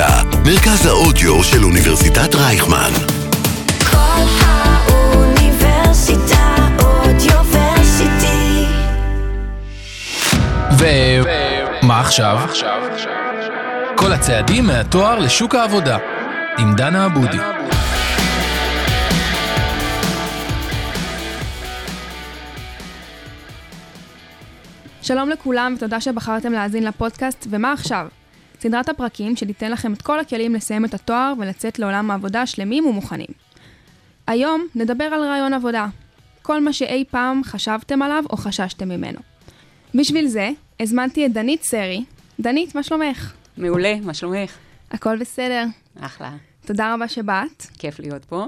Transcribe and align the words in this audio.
האוניברסיטה, 0.00 0.38
מרכז 0.44 0.86
האודיו 0.86 1.44
של 1.44 1.64
אוניברסיטת 1.64 2.34
רייכמן. 2.34 2.90
כל 3.90 4.24
האוניברסיטה 4.40 5.56
אודיוורסיטי. 6.78 8.64
ומה 10.78 12.00
עכשיו? 12.00 12.38
כל 13.96 14.12
הצעדים 14.12 14.66
מהתואר 14.66 15.18
לשוק 15.18 15.54
העבודה, 15.54 15.98
עם 16.58 16.74
דנה 16.74 17.04
עבודי. 17.04 17.38
שלום 25.02 25.30
לכולם 25.30 25.74
ותודה 25.76 26.00
שבחרתם 26.00 26.52
להאזין 26.52 26.84
לפודקאסט 26.84 27.46
ומה 27.50 27.72
עכשיו? 27.72 28.06
סדרת 28.60 28.88
הפרקים 28.88 29.36
שתיתן 29.36 29.70
לכם 29.70 29.92
את 29.92 30.02
כל 30.02 30.20
הכלים 30.20 30.54
לסיים 30.54 30.84
את 30.84 30.94
התואר 30.94 31.32
ולצאת 31.38 31.78
לעולם 31.78 32.10
העבודה 32.10 32.46
שלמים 32.46 32.86
ומוכנים. 32.86 33.28
היום 34.26 34.66
נדבר 34.74 35.04
על 35.04 35.22
רעיון 35.22 35.54
עבודה, 35.54 35.86
כל 36.42 36.60
מה 36.60 36.72
שאי 36.72 37.04
פעם 37.10 37.44
חשבתם 37.44 38.02
עליו 38.02 38.24
או 38.30 38.36
חששתם 38.36 38.88
ממנו. 38.88 39.18
בשביל 39.94 40.26
זה 40.26 40.50
הזמנתי 40.80 41.26
את 41.26 41.32
דנית 41.32 41.62
סרי. 41.62 42.04
דנית, 42.40 42.74
מה 42.74 42.82
שלומך? 42.82 43.32
מעולה, 43.56 43.94
מה 44.02 44.14
שלומך? 44.14 44.56
הכל 44.90 45.16
בסדר. 45.18 45.64
אחלה. 46.00 46.32
תודה 46.66 46.94
רבה 46.94 47.08
שבאת. 47.08 47.66
כיף 47.78 48.00
להיות 48.00 48.24
פה. 48.24 48.46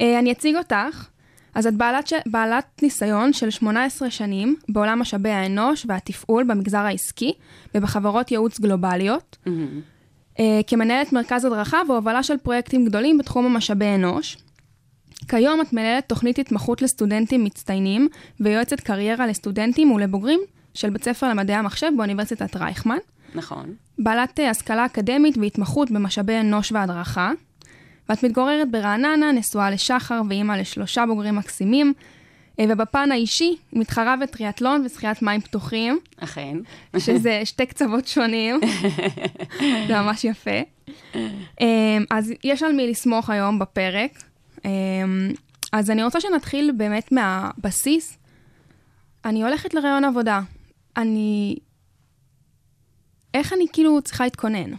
אה, 0.00 0.18
אני 0.18 0.32
אציג 0.32 0.56
אותך. 0.56 1.08
אז 1.54 1.66
את 1.66 1.74
בעלת, 1.74 2.06
ש... 2.06 2.12
בעלת 2.26 2.82
ניסיון 2.82 3.32
של 3.32 3.50
18 3.50 4.10
שנים 4.10 4.56
בעולם 4.68 4.98
משאבי 4.98 5.30
האנוש 5.30 5.86
והתפעול 5.88 6.44
במגזר 6.44 6.78
העסקי 6.78 7.32
ובחברות 7.74 8.30
ייעוץ 8.30 8.60
גלובליות, 8.60 9.36
אה, 10.38 10.60
כמנהלת 10.66 11.12
מרכז 11.12 11.44
הדרכה 11.44 11.78
והובלה 11.88 12.22
של 12.22 12.36
פרויקטים 12.36 12.84
גדולים 12.84 13.18
בתחום 13.18 13.46
המשאבי 13.46 13.94
אנוש. 13.94 14.36
כיום 15.28 15.60
את 15.60 15.72
מנהלת 15.72 16.08
תוכנית 16.08 16.38
התמחות 16.38 16.82
לסטודנטים 16.82 17.44
מצטיינים 17.44 18.08
ויועצת 18.40 18.80
קריירה 18.80 19.26
לסטודנטים 19.26 19.92
ולבוגרים 19.92 20.40
של 20.74 20.90
בית 20.90 21.04
ספר 21.04 21.28
למדעי 21.28 21.56
המחשב 21.56 21.90
באוניברסיטת 21.96 22.56
רייכמן. 22.56 22.98
נכון. 23.34 23.74
בעלת 23.98 24.40
אה, 24.40 24.50
השכלה 24.50 24.86
אקדמית 24.86 25.38
והתמחות 25.38 25.90
במשאבי 25.90 26.40
אנוש 26.40 26.72
והדרכה, 26.72 27.32
ואת 28.10 28.22
מתגוררת 28.22 28.70
ברעננה, 28.70 29.32
נשואה 29.32 29.70
לשחר 29.70 30.22
ואימא 30.28 30.52
לשלושה 30.52 31.06
בוגרים 31.06 31.36
מקסימים, 31.36 31.92
אה, 32.58 32.64
ובפן 32.68 33.12
האישי, 33.12 33.56
מתחרה 33.72 34.16
בטריאטלון 34.16 34.82
ושחיית 34.86 35.22
מים 35.22 35.40
פתוחים, 35.40 35.98
אכן. 36.16 36.56
שזה 36.98 37.40
שתי 37.44 37.66
קצוות 37.66 38.06
שונים, 38.06 38.60
זה 39.88 40.00
ממש 40.00 40.24
יפה. 40.24 40.60
אה, 41.60 41.98
אז 42.10 42.32
יש 42.44 42.62
על 42.62 42.72
מי 42.72 42.90
לסמוך 42.90 43.30
היום 43.30 43.58
בפרק. 43.58 44.22
אה, 44.64 44.70
אז 45.72 45.90
אני 45.90 46.04
רוצה 46.04 46.20
שנתחיל 46.20 46.72
באמת 46.76 47.12
מהבסיס. 47.12 48.18
אני 49.24 49.42
הולכת 49.42 49.74
לרעיון 49.74 50.04
עבודה. 50.04 50.40
אני... 50.96 51.56
איך 53.34 53.52
אני 53.52 53.66
כאילו 53.72 54.02
צריכה 54.02 54.24
להתכונן? 54.24 54.70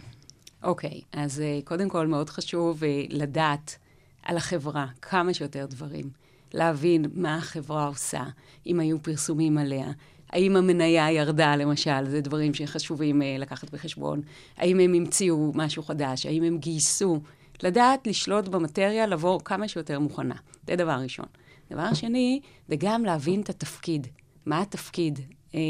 אוקיי, 0.62 1.00
אז 1.12 1.40
אה, 1.40 1.58
קודם 1.64 1.88
כל 1.88 2.06
מאוד 2.06 2.30
חשוב 2.30 2.84
אה, 2.84 3.04
לדעת 3.08 3.76
על 4.22 4.36
החברה 4.36 4.86
כמה 5.02 5.34
שיותר 5.34 5.66
דברים. 5.66 6.10
להבין 6.54 7.04
מה 7.14 7.36
החברה 7.36 7.86
עושה, 7.86 8.24
אם 8.66 8.80
היו 8.80 9.02
פרסומים 9.02 9.58
עליה, 9.58 9.90
האם 10.30 10.56
המניה 10.56 11.10
ירדה, 11.10 11.56
למשל, 11.56 12.08
זה 12.08 12.20
דברים 12.20 12.54
שחשובים 12.54 13.22
אה, 13.22 13.36
לקחת 13.38 13.70
בחשבון, 13.70 14.20
האם 14.56 14.80
הם 14.80 14.94
המציאו 14.94 15.52
משהו 15.54 15.82
חדש, 15.82 16.26
האם 16.26 16.42
הם 16.42 16.58
גייסו. 16.58 17.20
לדעת 17.62 18.06
לשלוט 18.06 18.48
במטריה, 18.48 19.06
לבוא 19.06 19.40
כמה 19.44 19.68
שיותר 19.68 19.98
מוכנה. 20.00 20.34
זה 20.66 20.76
דבר 20.76 20.98
ראשון. 21.02 21.26
דבר 21.70 21.94
שני, 21.94 22.40
זה 22.68 22.74
גם 22.78 23.04
להבין 23.04 23.40
את 23.40 23.50
התפקיד. 23.50 24.06
מה 24.46 24.60
התפקיד? 24.60 25.20
אה, 25.54 25.60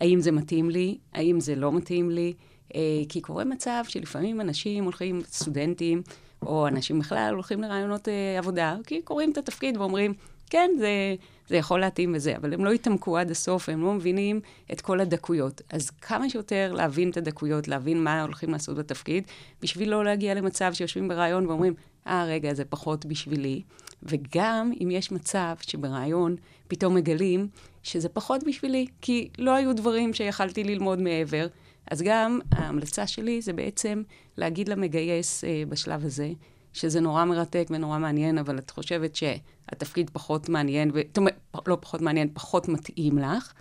האם 0.00 0.20
זה 0.20 0.32
מתאים 0.32 0.70
לי? 0.70 0.98
האם 1.12 1.40
זה 1.40 1.54
לא 1.54 1.72
מתאים 1.72 2.10
לי? 2.10 2.32
אה, 2.74 2.80
כי 3.08 3.20
קורה 3.20 3.44
מצב 3.44 3.84
שלפעמים 3.88 4.40
אנשים 4.40 4.84
הולכים, 4.84 5.20
סטודנטים, 5.24 6.02
או 6.42 6.68
אנשים 6.68 6.98
בכלל 6.98 7.30
הולכים 7.34 7.62
לרעיונות 7.62 8.08
אה, 8.08 8.38
עבודה, 8.38 8.76
כי 8.86 9.02
קוראים 9.02 9.32
את 9.32 9.38
התפקיד 9.38 9.76
ואומרים, 9.76 10.14
כן, 10.50 10.70
זה, 10.78 11.14
זה 11.48 11.56
יכול 11.56 11.80
להתאים 11.80 12.12
וזה, 12.14 12.36
אבל 12.36 12.54
הם 12.54 12.64
לא 12.64 12.72
התעמקו 12.72 13.18
עד 13.18 13.30
הסוף, 13.30 13.68
הם 13.68 13.82
לא 13.82 13.92
מבינים 13.92 14.40
את 14.72 14.80
כל 14.80 15.00
הדקויות. 15.00 15.60
אז 15.70 15.90
כמה 15.90 16.30
שיותר 16.30 16.72
להבין 16.72 17.10
את 17.10 17.16
הדקויות, 17.16 17.68
להבין 17.68 18.04
מה 18.04 18.22
הולכים 18.22 18.50
לעשות 18.50 18.76
בתפקיד, 18.76 19.24
בשביל 19.62 19.90
לא 19.90 20.04
להגיע 20.04 20.34
למצב 20.34 20.72
שיושבים 20.72 21.08
ברעיון 21.08 21.46
ואומרים, 21.46 21.74
אה, 22.06 22.24
רגע, 22.24 22.54
זה 22.54 22.64
פחות 22.64 23.06
בשבילי. 23.06 23.62
וגם 24.02 24.72
אם 24.82 24.90
יש 24.90 25.12
מצב 25.12 25.54
שברעיון 25.60 26.36
פתאום 26.68 26.94
מגלים 26.94 27.48
שזה 27.82 28.08
פחות 28.08 28.44
בשבילי, 28.44 28.86
כי 29.00 29.28
לא 29.38 29.50
היו 29.50 29.76
דברים 29.76 30.14
שיכלתי 30.14 30.64
ללמוד 30.64 31.00
מעבר, 31.00 31.46
אז 31.90 32.02
גם 32.02 32.40
ההמלצה 32.52 33.06
שלי 33.06 33.42
זה 33.42 33.52
בעצם 33.52 34.02
להגיד 34.36 34.68
למגייס 34.68 35.44
אה, 35.44 35.62
בשלב 35.68 36.04
הזה, 36.04 36.30
שזה 36.72 37.00
נורא 37.00 37.24
מרתק 37.24 37.66
ונורא 37.70 37.98
מעניין, 37.98 38.38
אבל 38.38 38.58
את 38.58 38.70
חושבת 38.70 39.16
שהתפקיד 39.16 40.10
פחות 40.10 40.48
מעניין, 40.48 40.90
ו... 40.94 41.00
זאת 41.08 41.16
אומרת, 41.16 41.34
לא 41.66 41.78
פחות 41.80 42.00
מעניין, 42.00 42.28
פחות 42.34 42.68
מתאים 42.68 43.18
לך, 43.18 43.52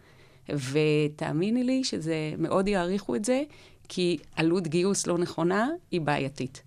ותאמיני 0.50 1.64
לי 1.64 1.84
שזה, 1.84 2.34
מאוד 2.38 2.68
יעריכו 2.68 3.16
את 3.16 3.26
זה, 3.26 3.44
כי 3.90 4.18
עלות 4.36 4.68
גיוס 4.68 5.08
לא 5.08 5.18
נכונה 5.18 5.70
היא 5.92 6.02
בעייתית. 6.02 6.62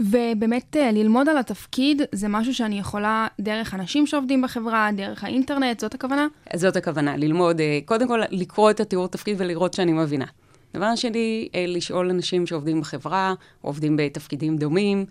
ובאמת 0.00 0.76
אה, 0.76 0.92
ללמוד 0.92 1.28
על 1.28 1.38
התפקיד 1.38 2.02
זה 2.12 2.28
משהו 2.28 2.54
שאני 2.54 2.78
יכולה 2.78 3.26
דרך 3.40 3.74
אנשים 3.74 4.06
שעובדים 4.06 4.42
בחברה, 4.42 4.90
דרך 4.96 5.24
האינטרנט, 5.24 5.80
זאת 5.80 5.94
הכוונה? 5.94 6.26
זאת 6.56 6.76
הכוונה, 6.76 7.16
ללמוד, 7.16 7.60
אה, 7.60 7.78
קודם 7.84 8.08
כל 8.08 8.20
לקרוא 8.30 8.70
את 8.70 8.80
התיאור 8.80 9.08
תפקיד 9.08 9.36
ולראות 9.40 9.74
שאני 9.74 9.92
מבינה. 9.92 10.26
דבר 10.74 10.96
שני, 10.96 11.48
אה, 11.54 11.64
לשאול 11.68 12.10
אנשים 12.10 12.46
שעובדים 12.46 12.80
בחברה, 12.80 13.34
עובדים 13.60 13.96
בתפקידים 13.96 14.56
דומים, 14.56 15.04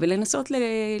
ולנסות 0.00 0.50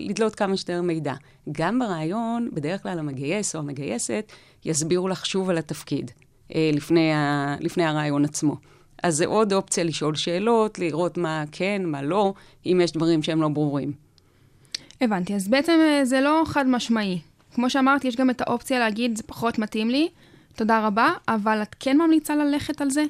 לדלות 0.00 0.34
כמה 0.34 0.56
שיותר 0.56 0.82
מידע. 0.82 1.14
גם 1.52 1.78
ברעיון, 1.78 2.48
בדרך 2.52 2.82
כלל 2.82 2.98
המגייס 2.98 3.54
או 3.54 3.60
המגייסת 3.60 4.32
יסבירו 4.64 5.08
לך 5.08 5.26
שוב 5.26 5.50
על 5.50 5.58
התפקיד, 5.58 6.10
לפני, 6.50 7.12
ה, 7.12 7.56
לפני 7.60 7.84
הרעיון 7.84 8.24
עצמו. 8.24 8.56
אז 9.04 9.16
זה 9.16 9.26
עוד 9.26 9.52
אופציה 9.52 9.84
לשאול 9.84 10.14
שאלות, 10.14 10.78
לראות 10.78 11.18
מה 11.18 11.44
כן, 11.52 11.82
מה 11.84 12.02
לא, 12.02 12.34
אם 12.66 12.80
יש 12.84 12.92
דברים 12.92 13.22
שהם 13.22 13.42
לא 13.42 13.48
ברורים. 13.48 13.92
הבנתי, 15.00 15.34
אז 15.34 15.48
בעצם 15.48 15.78
אה, 15.82 16.04
זה 16.04 16.20
לא 16.20 16.42
חד 16.46 16.66
משמעי. 16.68 17.20
כמו 17.54 17.70
שאמרתי, 17.70 18.08
יש 18.08 18.16
גם 18.16 18.30
את 18.30 18.40
האופציה 18.40 18.78
להגיד, 18.78 19.16
זה 19.16 19.22
פחות 19.22 19.58
מתאים 19.58 19.90
לי, 19.90 20.08
תודה 20.54 20.86
רבה, 20.86 21.12
אבל 21.28 21.62
את 21.62 21.76
כן 21.80 21.98
ממליצה 21.98 22.36
ללכת 22.36 22.80
על 22.80 22.90
זה? 22.90 23.04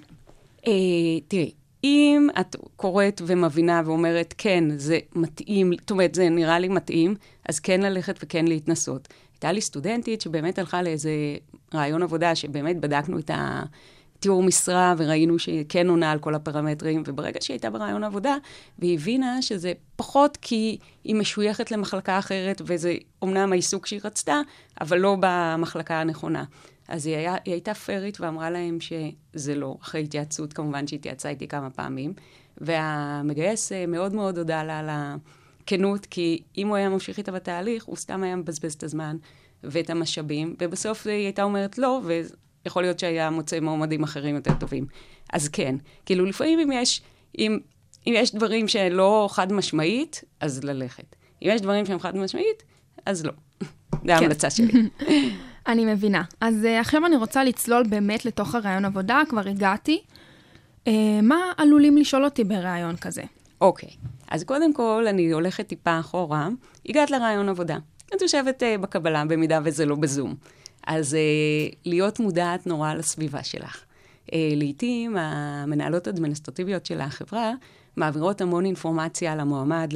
אה, 0.67 1.21
תראי, 1.29 1.53
אם 1.85 2.29
את 2.41 2.57
קוראת 2.77 3.23
ומבינה 3.27 3.83
ואומרת, 3.85 4.35
כן, 4.39 4.65
זה 4.77 4.99
מתאים, 5.15 5.73
זאת 5.81 5.91
אומרת, 5.91 6.15
זה 6.15 6.29
נראה 6.29 6.59
לי 6.59 6.69
מתאים, 6.69 7.15
אז 7.49 7.61
כן 7.61 7.81
ללכת 7.81 8.19
וכן 8.23 8.45
להתנסות. 8.45 9.09
הייתה 9.33 9.53
לי 9.53 9.61
סטודנטית 9.61 10.21
שבאמת 10.21 10.59
הלכה 10.59 10.83
לאיזה 10.83 11.11
רעיון 11.75 12.03
עבודה, 12.03 12.35
שבאמת 12.35 12.81
בדקנו 12.81 13.19
את 13.19 13.31
ה... 13.31 13.63
תיאור 14.25 14.43
משרה, 14.43 14.95
וראינו 14.99 15.39
שהיא 15.39 15.65
כן 15.69 15.89
עונה 15.89 16.13
על 16.13 16.19
כל 16.19 16.35
הפרמטרים, 16.35 17.03
וברגע 17.07 17.41
שהיא 17.43 17.55
הייתה 17.55 17.71
ברעיון 17.71 18.05
עבודה, 18.05 18.37
והיא 18.79 18.95
הבינה 18.95 19.43
שזה 19.43 19.73
פחות 19.97 20.39
כי 20.41 20.79
היא 21.05 21.15
משויכת 21.15 21.71
למחלקה 21.71 22.19
אחרת, 22.19 22.63
וזה 22.65 22.95
אומנם 23.23 23.53
העיסוק 23.53 23.87
שהיא 23.87 24.01
רצתה, 24.05 24.41
אבל 24.81 24.99
לא 24.99 25.17
במחלקה 25.21 26.01
הנכונה. 26.01 26.45
אז 26.89 27.07
היא, 27.07 27.17
היה, 27.17 27.37
היא 27.45 27.55
הייתה 27.55 27.75
פיירית 27.75 28.21
ואמרה 28.21 28.51
להם 28.51 28.79
שזה 28.81 29.55
לא, 29.55 29.77
אחרי 29.83 30.03
התייעצות, 30.03 30.53
כמובן 30.53 30.87
שהיא 30.87 30.99
התייעצה 30.99 31.29
איתי 31.29 31.49
כמה 31.49 31.71
פעמים, 31.71 32.13
והמגייס 32.59 33.73
אה, 33.73 33.87
מאוד 33.87 34.15
מאוד 34.15 34.39
הודה 34.39 34.65
לה 34.65 34.79
על 34.79 34.89
הכנות, 34.91 36.07
כי 36.07 36.43
אם 36.57 36.69
הוא 36.69 36.77
היה 36.77 36.89
ממשיך 36.89 37.19
איתה 37.19 37.33
בתהליך, 37.33 37.85
הוא 37.85 37.97
סתם 37.97 38.23
היה 38.23 38.37
מבזבז 38.37 38.73
את 38.73 38.83
הזמן 38.83 39.17
ואת 39.65 39.91
המשאבים, 39.91 40.57
ובסוף 40.61 41.07
היא 41.07 41.25
הייתה 41.25 41.43
אומרת 41.43 41.79
לא, 41.79 42.01
יכול 42.67 42.83
להיות 42.83 42.99
שהיה 42.99 43.31
מוצא 43.31 43.61
מועמדים 43.61 44.03
אחרים 44.03 44.35
יותר 44.35 44.55
טובים. 44.55 44.87
אז 45.33 45.49
כן, 45.49 45.77
כאילו 46.07 46.25
לפעמים 46.25 46.59
אם 46.59 46.73
יש, 46.73 47.03
אם, 47.39 47.59
אם 48.07 48.13
יש 48.17 48.35
דברים 48.35 48.69
שלא 48.69 49.29
חד 49.31 49.53
משמעית, 49.53 50.25
אז 50.41 50.65
ללכת. 50.65 51.17
אם 51.43 51.49
יש 51.53 51.61
דברים 51.61 51.87
שהם 51.87 51.99
חד 51.99 52.17
משמעית, 52.17 52.63
אז 53.07 53.25
לא. 53.25 53.33
זו 53.63 53.67
כן. 54.03 54.11
ההמלצה 54.11 54.51
שלי. 54.51 54.73
אני 55.67 55.85
מבינה. 55.85 56.23
אז 56.41 56.65
uh, 56.65 56.81
עכשיו 56.81 57.07
אני 57.07 57.17
רוצה 57.17 57.45
לצלול 57.45 57.83
באמת 57.89 58.25
לתוך 58.25 58.55
הרעיון 58.55 58.85
עבודה, 58.85 59.23
כבר 59.29 59.49
הגעתי. 59.49 60.03
Uh, 60.85 60.91
מה 61.23 61.37
עלולים 61.57 61.97
לשאול 61.97 62.25
אותי 62.25 62.45
ברעיון 62.45 62.97
כזה? 62.97 63.23
אוקיי, 63.61 63.89
okay. 63.89 64.09
אז 64.29 64.45
קודם 64.45 64.75
כל, 64.75 65.05
אני 65.09 65.33
הולכת 65.33 65.67
טיפה 65.67 66.01
אחורה. 66.01 66.49
הגעת 66.89 67.11
לרעיון 67.11 67.49
עבודה. 67.49 67.77
את 68.15 68.23
יושבת 68.23 68.63
uh, 68.63 68.81
בקבלה, 68.81 69.25
במידה 69.25 69.61
וזה 69.65 69.87
לא 69.87 69.95
בזום. 69.95 70.35
אז 70.87 71.15
uh, 71.15 71.77
להיות 71.85 72.21
מודעת 72.21 72.67
נורא 72.67 72.95
לסביבה 72.95 73.43
שלך. 73.43 73.85
Uh, 74.27 74.31
לעתים 74.57 75.17
המנהלות 75.17 76.07
האדמיניסטרטיביות 76.07 76.87
של 76.87 77.01
החברה 77.01 77.53
מעבירות 77.97 78.41
המון 78.41 78.65
אינפורמציה 78.65 79.37
למועמד, 79.37 79.93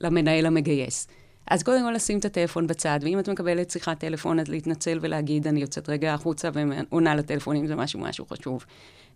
למנהל 0.00 0.46
המגייס. 0.46 1.08
אז 1.46 1.62
קודם 1.62 1.84
כל 1.84 1.92
לשים 1.92 2.18
את 2.18 2.24
הטלפון 2.24 2.66
בצד, 2.66 2.98
ואם 3.02 3.18
את 3.18 3.28
מקבלת 3.28 3.70
שיחת 3.70 3.98
טלפון, 3.98 4.40
אז 4.40 4.48
להתנצל 4.48 4.98
ולהגיד, 5.00 5.46
אני 5.46 5.60
יוצאת 5.60 5.88
רגע 5.88 6.14
החוצה 6.14 6.50
ועונה 6.54 7.14
לטלפון, 7.14 7.56
אם 7.56 7.66
זה 7.66 7.76
משהו 7.76 8.00
משהו 8.00 8.26
חשוב. 8.26 8.64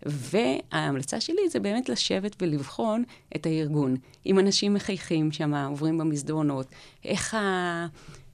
וההמלצה 0.05 1.21
שלי 1.21 1.49
זה 1.49 1.59
באמת 1.59 1.89
לשבת 1.89 2.35
ולבחון 2.41 3.03
את 3.35 3.45
הארגון. 3.45 3.95
אם 4.25 4.39
אנשים 4.39 4.73
מחייכים 4.73 5.31
שם, 5.31 5.53
עוברים 5.55 5.97
במסדרונות, 5.97 6.67
איך 7.05 7.33
ה... 7.33 7.87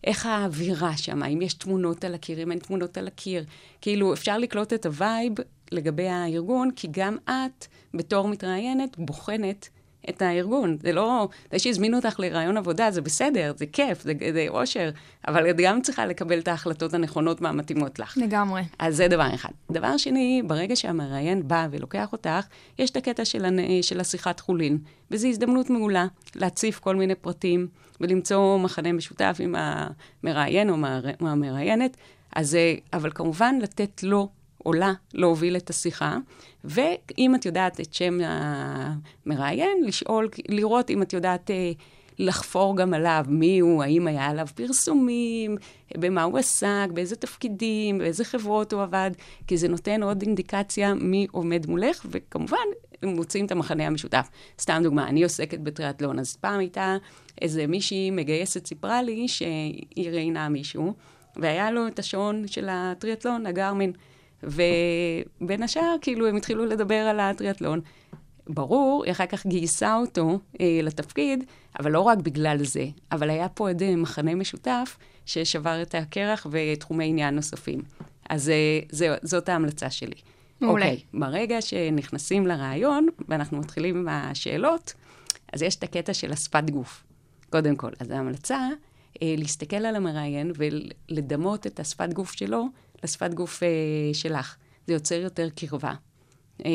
איך 0.03 0.25
האווירה 0.25 0.97
שם, 0.97 1.23
אם 1.23 1.41
יש 1.41 1.53
תמונות 1.53 2.03
על 2.03 2.15
הקיר, 2.15 2.43
אם 2.43 2.51
אין 2.51 2.59
תמונות 2.59 2.97
על 2.97 3.07
הקיר. 3.07 3.45
כאילו, 3.81 4.13
אפשר 4.13 4.37
לקלוט 4.37 4.73
את 4.73 4.85
ה 4.85 4.95
vibe 4.95 5.33
לגבי 5.71 6.07
הארגון, 6.07 6.71
כי 6.75 6.87
גם 6.91 7.17
את, 7.25 7.67
בתור 7.93 8.27
מתראיינת, 8.27 8.97
בוחנת 8.97 9.69
את 10.09 10.21
הארגון. 10.21 10.77
זה 10.81 10.91
לא, 10.91 11.27
זה 11.51 11.59
שהזמינו 11.59 11.97
אותך 11.97 12.19
לראיון 12.19 12.57
עבודה, 12.57 12.91
זה 12.91 13.01
בסדר, 13.01 13.53
זה 13.57 13.65
כיף, 13.65 14.03
זה, 14.03 14.13
זה 14.33 14.45
אושר, 14.49 14.89
אבל 15.27 15.49
את 15.49 15.55
גם 15.57 15.81
צריכה 15.81 16.05
לקבל 16.05 16.39
את 16.39 16.47
ההחלטות 16.47 16.93
הנכונות 16.93 17.41
והמתאימות 17.41 17.99
לך. 17.99 18.17
לגמרי. 18.17 18.61
אז 18.79 18.95
זה 18.95 19.07
דבר 19.07 19.33
אחד. 19.33 19.49
דבר 19.71 19.97
שני, 19.97 20.41
ברגע 20.47 20.75
שהמראיין 20.75 21.47
בא 21.47 21.67
ולוקח 21.71 22.11
אותך, 22.11 22.45
יש 22.79 22.89
את 22.89 22.97
הקטע 22.97 23.25
של, 23.25 23.45
הנ... 23.45 23.81
של 23.81 23.99
השיחת 23.99 24.39
חולין, 24.39 24.77
וזו 25.11 25.27
הזדמנות 25.27 25.69
מעולה 25.69 26.07
להציף 26.35 26.79
כל 26.79 26.95
מיני 26.95 27.15
פרטים 27.15 27.67
ולמצוא 28.01 28.59
מחנה 28.59 28.93
משותף 28.93 29.37
עם 29.39 29.55
המראיין 29.57 30.69
או 30.69 30.75
המראיינת. 31.19 31.97
אז, 32.35 32.57
אבל 32.93 33.11
כמובן 33.15 33.55
לתת 33.61 34.03
לו 34.03 34.29
או 34.65 34.73
לה 34.73 34.93
להוביל 35.13 35.57
את 35.57 35.69
השיחה, 35.69 36.17
ואם 36.63 37.35
את 37.35 37.45
יודעת 37.45 37.79
את 37.79 37.93
שם 37.93 38.19
המראיין, 38.23 39.83
לשאול, 39.83 40.29
לראות 40.49 40.89
אם 40.89 41.01
את 41.01 41.13
יודעת 41.13 41.51
אה, 41.51 41.71
לחפור 42.19 42.77
גם 42.77 42.93
עליו, 42.93 43.25
מי 43.27 43.59
הוא, 43.59 43.83
האם 43.83 44.07
היה 44.07 44.25
עליו 44.25 44.47
פרסומים, 44.55 45.57
במה 45.97 46.23
הוא 46.23 46.37
עסק, 46.37 46.87
באיזה 46.93 47.15
תפקידים, 47.15 47.97
באיזה 47.97 48.25
חברות 48.25 48.73
הוא 48.73 48.81
עבד, 48.81 49.11
כי 49.47 49.57
זה 49.57 49.67
נותן 49.67 50.03
עוד 50.03 50.21
אינדיקציה 50.21 50.93
מי 50.93 51.27
עומד 51.31 51.65
מולך, 51.69 52.05
וכמובן, 52.09 52.57
מוצאים 53.03 53.45
את 53.45 53.51
המחנה 53.51 53.87
המשותף. 53.87 54.29
סתם 54.61 54.79
דוגמה, 54.83 55.07
אני 55.07 55.23
עוסקת 55.23 55.59
בטריאטלון, 55.59 56.19
אז 56.19 56.35
פעם 56.35 56.59
הייתה 56.59 56.97
איזה 57.41 57.67
מישהי 57.67 58.11
מגייסת 58.11 58.67
סיפרה 58.67 59.01
לי 59.01 59.27
שהיא 59.27 60.09
ראיינה 60.11 60.49
מישהו, 60.49 60.93
והיה 61.35 61.71
לו 61.71 61.87
את 61.87 61.99
השעון 61.99 62.47
של 62.47 62.67
הטריאטלון, 62.69 63.45
הגרמין. 63.45 63.91
ובין 64.45 65.63
השאר, 65.63 65.95
כאילו, 66.01 66.27
הם 66.27 66.35
התחילו 66.35 66.65
לדבר 66.65 66.95
על 66.95 67.19
הטריאטלון. 67.19 67.81
ברור, 68.47 69.03
היא 69.03 69.11
אחר 69.11 69.25
כך 69.25 69.45
גייסה 69.45 69.95
אותו 69.95 70.39
אה, 70.61 70.79
לתפקיד, 70.83 71.43
אבל 71.79 71.91
לא 71.91 71.99
רק 71.99 72.17
בגלל 72.17 72.63
זה, 72.63 72.85
אבל 73.11 73.29
היה 73.29 73.49
פה 73.49 73.67
עוד 73.67 73.95
מחנה 73.95 74.35
משותף 74.35 74.97
ששבר 75.25 75.81
את 75.81 75.95
הקרח 75.95 76.47
ותחומי 76.51 77.05
עניין 77.05 77.35
נוספים. 77.35 77.81
אז 78.29 78.49
אה, 78.49 78.79
זה, 78.89 79.15
זאת 79.21 79.49
ההמלצה 79.49 79.89
שלי. 79.89 80.15
מעולה. 80.61 80.85
אוקיי, 80.85 81.03
ברגע 81.13 81.61
שנכנסים 81.61 82.47
לרעיון, 82.47 83.07
ואנחנו 83.27 83.57
מתחילים 83.57 83.97
עם 83.97 84.07
השאלות, 84.09 84.93
אז 85.53 85.61
יש 85.61 85.75
את 85.75 85.83
הקטע 85.83 86.13
של 86.13 86.31
השפת 86.31 86.69
גוף, 86.69 87.03
קודם 87.49 87.75
כל. 87.75 87.91
אז 87.99 88.11
ההמלצה, 88.11 88.59
אה, 89.21 89.35
להסתכל 89.37 89.75
על 89.75 89.95
המראיין 89.95 90.51
ולדמות 90.55 91.67
את 91.67 91.79
השפת 91.79 92.13
גוף 92.13 92.31
שלו 92.31 92.65
לשפת 93.05 93.33
גוף 93.33 93.63
אה, 93.63 93.67
שלך. 94.13 94.55
זה 94.87 94.93
יוצר 94.93 95.15
יותר 95.15 95.49
קרבה. 95.55 95.93
אה, 96.65 96.71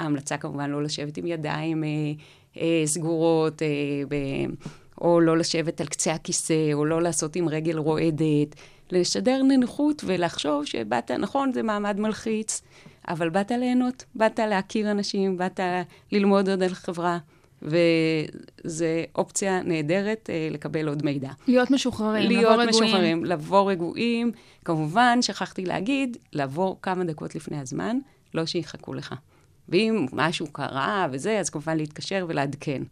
ההמלצה 0.00 0.36
כמובן 0.36 0.70
לא 0.70 0.82
לשבת 0.82 1.16
עם 1.16 1.26
ידיים 1.26 1.84
אה, 1.84 1.88
אה, 2.56 2.82
סגורות, 2.86 3.62
אה, 3.62 3.68
ב, 4.08 4.14
או 5.00 5.20
לא 5.20 5.36
לשבת 5.36 5.80
על 5.80 5.86
קצה 5.86 6.12
הכיסא, 6.12 6.72
או 6.72 6.84
לא 6.84 7.02
לעשות 7.02 7.36
עם 7.36 7.48
רגל 7.48 7.78
רועדת. 7.78 8.54
לשדר 8.90 9.42
נינוחות 9.42 10.02
ולחשוב 10.06 10.64
שבאת, 10.64 11.10
נכון, 11.10 11.52
זה 11.52 11.62
מעמד 11.62 12.00
מלחיץ, 12.00 12.62
אבל 13.08 13.30
באת 13.30 13.50
ליהנות, 13.50 14.04
באת 14.14 14.38
להכיר 14.38 14.90
אנשים, 14.90 15.36
באת 15.36 15.60
ללמוד 16.12 16.48
עוד 16.48 16.62
על 16.62 16.74
חברה. 16.74 17.18
וזו 17.64 18.84
אופציה 19.14 19.62
נהדרת 19.62 20.30
אה, 20.32 20.48
לקבל 20.50 20.88
עוד 20.88 21.04
מידע. 21.04 21.30
להיות 21.48 21.70
משוחררים, 21.70 22.28
להיות 22.28 22.42
לבוא 22.42 22.52
רגועים. 22.52 22.68
להיות 22.68 22.84
משוחררים, 22.84 23.24
לבוא 23.24 23.70
רגועים. 23.70 24.32
כמובן, 24.64 25.22
שכחתי 25.22 25.64
להגיד, 25.64 26.16
לבוא 26.32 26.74
כמה 26.82 27.04
דקות 27.04 27.34
לפני 27.34 27.60
הזמן, 27.60 27.98
לא 28.34 28.46
שיחכו 28.46 28.94
לך. 28.94 29.14
ואם 29.68 30.06
משהו 30.12 30.46
קרה 30.52 31.06
וזה, 31.12 31.38
אז 31.38 31.50
כמובן 31.50 31.76
להתקשר 31.76 32.26
ולעדכן. 32.28 32.82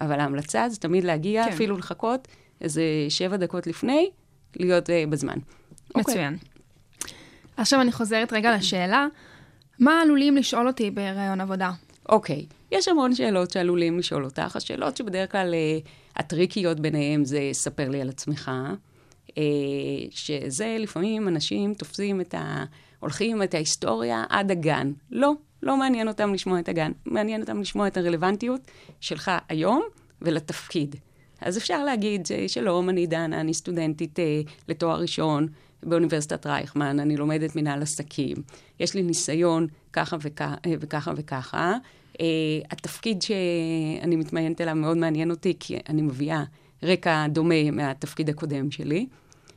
אבל 0.00 0.20
ההמלצה 0.20 0.68
זה 0.68 0.76
תמיד 0.76 1.04
להגיע, 1.04 1.44
כן. 1.44 1.52
אפילו 1.52 1.76
לחכות 1.76 2.28
איזה 2.60 2.82
שבע 3.08 3.36
דקות 3.36 3.66
לפני, 3.66 4.10
להיות 4.56 4.88
uh, 4.88 4.92
בזמן. 5.10 5.36
מצוין. 5.96 6.36
Okay. 6.40 7.08
עכשיו 7.56 7.80
אני 7.80 7.92
חוזרת 7.92 8.32
רגע 8.32 8.56
לשאלה, 8.56 9.06
מה 9.78 10.00
עלולים 10.00 10.36
לשאול 10.36 10.66
אותי 10.66 10.90
בראיון 10.90 11.40
עבודה? 11.40 11.70
אוקיי. 12.08 12.46
יש 12.72 12.88
המון 12.88 13.14
שאלות 13.14 13.50
שעלולים 13.50 13.98
לשאול 13.98 14.24
אותך. 14.24 14.56
השאלות 14.56 14.96
שבדרך 14.96 15.32
כלל 15.32 15.54
uh, 15.54 15.88
הטריקיות 16.16 16.80
ביניהן 16.80 17.24
זה 17.24 17.48
ספר 17.52 17.88
לי 17.88 18.00
על 18.00 18.08
עצמך, 18.08 18.50
uh, 19.28 19.32
שזה 20.10 20.76
לפעמים 20.78 21.28
אנשים 21.28 21.74
תופסים 21.74 22.20
את 22.20 22.34
ה... 22.34 22.64
הולכים 23.00 23.42
את 23.42 23.54
ההיסטוריה 23.54 24.24
עד 24.28 24.50
הגן. 24.50 24.92
לא, 25.10 25.32
לא 25.62 25.76
מעניין 25.76 26.08
אותם 26.08 26.34
לשמוע 26.34 26.60
את 26.60 26.68
הגן. 26.68 26.92
מעניין 27.06 27.40
אותם 27.40 27.60
לשמוע 27.60 27.86
את 27.86 27.96
הרלוונטיות 27.96 28.60
שלך 29.00 29.30
היום 29.48 29.82
ולתפקיד. 30.22 30.96
אז 31.40 31.58
אפשר 31.58 31.84
להגיד, 31.84 32.28
שלום, 32.46 32.88
אני 32.88 33.06
דנה, 33.06 33.40
אני 33.40 33.54
סטודנטית 33.54 34.18
אה, 34.18 34.40
לתואר 34.68 35.00
ראשון 35.00 35.48
באוניברסיטת 35.82 36.46
רייכמן, 36.46 37.00
אני 37.00 37.16
לומדת 37.16 37.56
מנהל 37.56 37.82
עסקים, 37.82 38.36
יש 38.80 38.94
לי 38.94 39.02
ניסיון 39.02 39.66
ככה 39.92 40.16
וככה, 40.20 40.54
וככה 40.80 41.12
וככה. 41.16 41.74
Uh, 42.12 42.16
התפקיד 42.70 43.22
שאני 43.22 44.16
מתמיינת 44.16 44.60
אליו 44.60 44.74
מאוד 44.74 44.96
מעניין 44.96 45.30
אותי, 45.30 45.54
כי 45.60 45.76
אני 45.88 46.02
מביאה 46.02 46.44
רקע 46.82 47.26
דומה 47.28 47.70
מהתפקיד 47.70 48.30
הקודם 48.30 48.70
שלי. 48.70 49.06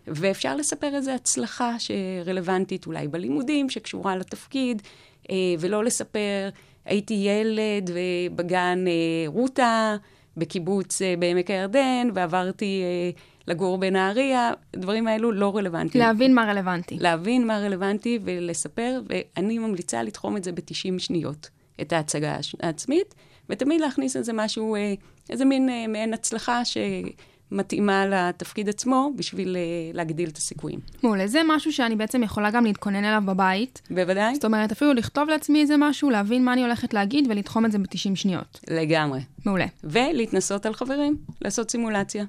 ואפשר 0.07 0.55
לספר 0.55 0.95
איזו 0.95 1.11
הצלחה 1.11 1.75
שרלוונטית 1.79 2.85
אולי 2.85 3.07
בלימודים, 3.07 3.69
שקשורה 3.69 4.17
לתפקיד, 4.17 4.81
uh, 5.23 5.27
ולא 5.59 5.83
לספר, 5.83 6.49
הייתי 6.85 7.13
ילד 7.13 7.91
ובגן 7.93 8.85
uh, 8.85 9.29
רותה, 9.29 9.95
בקיבוץ 10.37 11.01
uh, 11.01 11.05
בעמק 11.19 11.49
הירדן, 11.49 12.07
ועברתי 12.13 12.83
uh, 13.13 13.19
לגור 13.47 13.77
בנהריה, 13.77 14.51
הדברים 14.73 15.07
האלו 15.07 15.31
לא 15.31 15.55
רלוונטיים. 15.57 16.03
להבין 16.03 16.35
מה 16.35 16.45
רלוונטי. 16.45 16.97
להבין 16.99 17.47
מה 17.47 17.59
רלוונטי 17.59 18.19
ולספר, 18.23 19.01
ואני 19.07 19.59
ממליצה 19.59 20.03
לתחום 20.03 20.37
את 20.37 20.43
זה 20.43 20.51
ב-90 20.51 20.99
שניות. 20.99 21.49
את 21.81 21.93
ההצגה 21.93 22.37
העצמית, 22.61 23.15
ותמיד 23.49 23.81
להכניס 23.81 24.15
איזה 24.15 24.33
משהו, 24.33 24.75
אה, 24.75 24.93
איזה 25.29 25.45
מין 25.45 25.69
אה, 25.69 25.87
מעין 25.87 26.13
הצלחה 26.13 26.61
שמתאימה 26.65 28.05
לתפקיד 28.05 28.69
עצמו, 28.69 29.11
בשביל 29.15 29.57
אה, 29.57 29.61
להגדיל 29.93 30.29
את 30.29 30.37
הסיכויים. 30.37 30.79
מעולה, 31.03 31.27
זה 31.27 31.41
משהו 31.47 31.73
שאני 31.73 31.95
בעצם 31.95 32.23
יכולה 32.23 32.51
גם 32.51 32.65
להתכונן 32.65 33.03
אליו 33.03 33.23
בבית. 33.25 33.81
בוודאי. 33.89 34.35
זאת 34.35 34.45
אומרת, 34.45 34.71
אפילו 34.71 34.93
לכתוב 34.93 35.29
לעצמי 35.29 35.61
איזה 35.61 35.75
משהו, 35.77 36.09
להבין 36.09 36.45
מה 36.45 36.53
אני 36.53 36.63
הולכת 36.63 36.93
להגיד 36.93 37.27
ולתחום 37.29 37.65
את 37.65 37.71
זה 37.71 37.79
ב-90 37.79 38.15
שניות. 38.15 38.59
לגמרי. 38.69 39.19
מעולה. 39.45 39.65
ולהתנסות 39.83 40.65
על 40.65 40.73
חברים, 40.73 41.17
לעשות 41.41 41.71
סימולציה. 41.71 42.25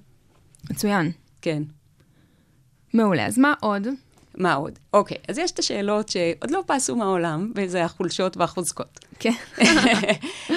מצוין. 0.71 1.13
כן. 1.41 1.63
מעולה, 2.95 3.27
אז 3.27 3.39
מה 3.39 3.55
עוד? 3.61 3.87
מה 4.37 4.55
עוד? 4.55 4.79
אוקיי, 4.93 5.17
אז 5.29 5.39
יש 5.39 5.51
את 5.51 5.59
השאלות 5.59 6.09
שעוד 6.09 6.51
לא 6.51 6.63
פסו 6.67 6.97
מהעולם, 6.97 7.53
וזה 7.55 7.85
החולשות 7.85 8.37
והחוזקות. 8.37 8.99
כן. 9.19 9.33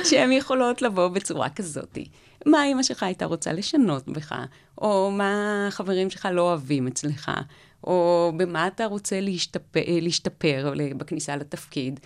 שהן 0.10 0.32
יכולות 0.32 0.82
לבוא 0.82 1.08
בצורה 1.08 1.50
כזאת. 1.50 1.98
מה 2.46 2.64
אימא 2.64 2.84
שלך 2.84 3.04
הייתה 3.04 3.26
רוצה 3.26 3.54
לשנות 3.54 4.08
בך, 4.08 4.36
או 4.78 5.12
מה 5.12 5.66
החברים 5.68 6.10
שלך 6.10 6.28
לא 6.32 6.42
אוהבים 6.42 6.88
אצלך, 6.88 7.32
או 7.84 8.32
במה 8.38 8.68
אתה 8.68 8.86
רוצה 8.86 9.22
להשתפר, 9.22 9.80
להשתפר 10.02 10.74
בכניסה 10.98 11.36
לתפקיד. 11.36 12.00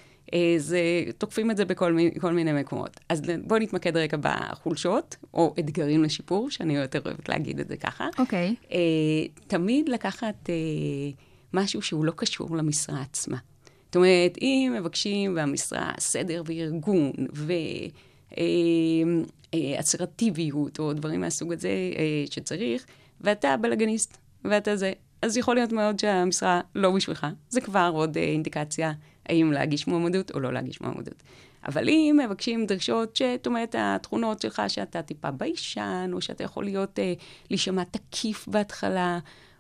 זה, 0.58 0.80
תוקפים 1.18 1.52
את 1.52 1.58
זה 1.58 1.66
בכל 1.66 1.94
מיני, 1.94 2.12
מיני 2.34 2.54
מקומות. 2.54 3.00
אז 3.10 3.22
בואו 3.44 3.60
נתמקד 3.60 3.98
רגע 3.98 4.18
בחולשות, 4.22 5.16
או 5.34 5.54
אתגרים 5.60 6.04
לשיפור, 6.04 6.50
שאני 6.50 6.76
יותר 6.76 7.02
אוהבת 7.06 7.30
להגיד 7.30 7.60
את 7.60 7.68
זה 7.68 7.78
ככה. 7.78 8.08
אוקיי. 8.20 8.56
Okay. 8.62 8.74
תמיד 9.48 9.90
לקחת... 9.90 10.50
משהו 11.54 11.82
שהוא 11.82 12.06
לא 12.06 12.12
קשור 12.16 12.58
למשרה 12.58 13.02
עצמה. 13.02 13.38
זאת 13.86 13.96
אומרת, 13.96 14.38
אם 14.42 14.74
מבקשים 14.78 15.36
במשרה 15.36 15.92
סדר 16.00 16.44
וארגון 16.46 17.12
ואסרטיביות, 19.54 20.80
אה, 20.80 20.86
אה, 20.86 20.90
או 20.90 20.94
דברים 20.94 21.22
מהסוג 21.22 21.54
הזה 21.54 21.70
אה, 21.70 22.24
שצריך, 22.32 22.86
ואתה 23.22 23.58
בלאגניסט, 23.58 24.18
ואתה 24.46 24.76
זה, 24.76 24.94
אז 25.22 25.38
יכול 25.38 25.56
להיות 25.56 25.72
מאוד 25.72 26.00
שהמשרה 26.00 26.62
לא 26.76 26.92
בשבילך. 26.92 27.28
זה 27.50 27.62
כבר 27.62 27.92
עוד 27.94 28.18
אה, 28.18 28.24
אינדיקציה 28.24 28.92
האם 29.30 29.52
להגיש 29.52 29.88
מועמדות 29.88 30.32
או 30.32 30.40
לא 30.40 30.54
להגיש 30.54 30.82
מועמדות. 30.82 31.24
אבל 31.68 31.90
אם 31.90 32.20
מבקשים 32.26 32.66
דרישות 32.66 33.16
שאת 33.16 33.48
אומרת, 33.48 33.76
התכונות 33.80 34.42
שלך 34.42 34.62
שאתה 34.68 35.02
טיפה 35.02 35.32
ביישן, 35.32 36.12
או 36.14 36.22
שאתה 36.22 36.44
יכול 36.44 36.64
להיות, 36.64 37.00
אה, 37.00 37.14
להישמע 37.50 37.84
תקיף 37.84 38.48
בהתחלה, 38.48 39.20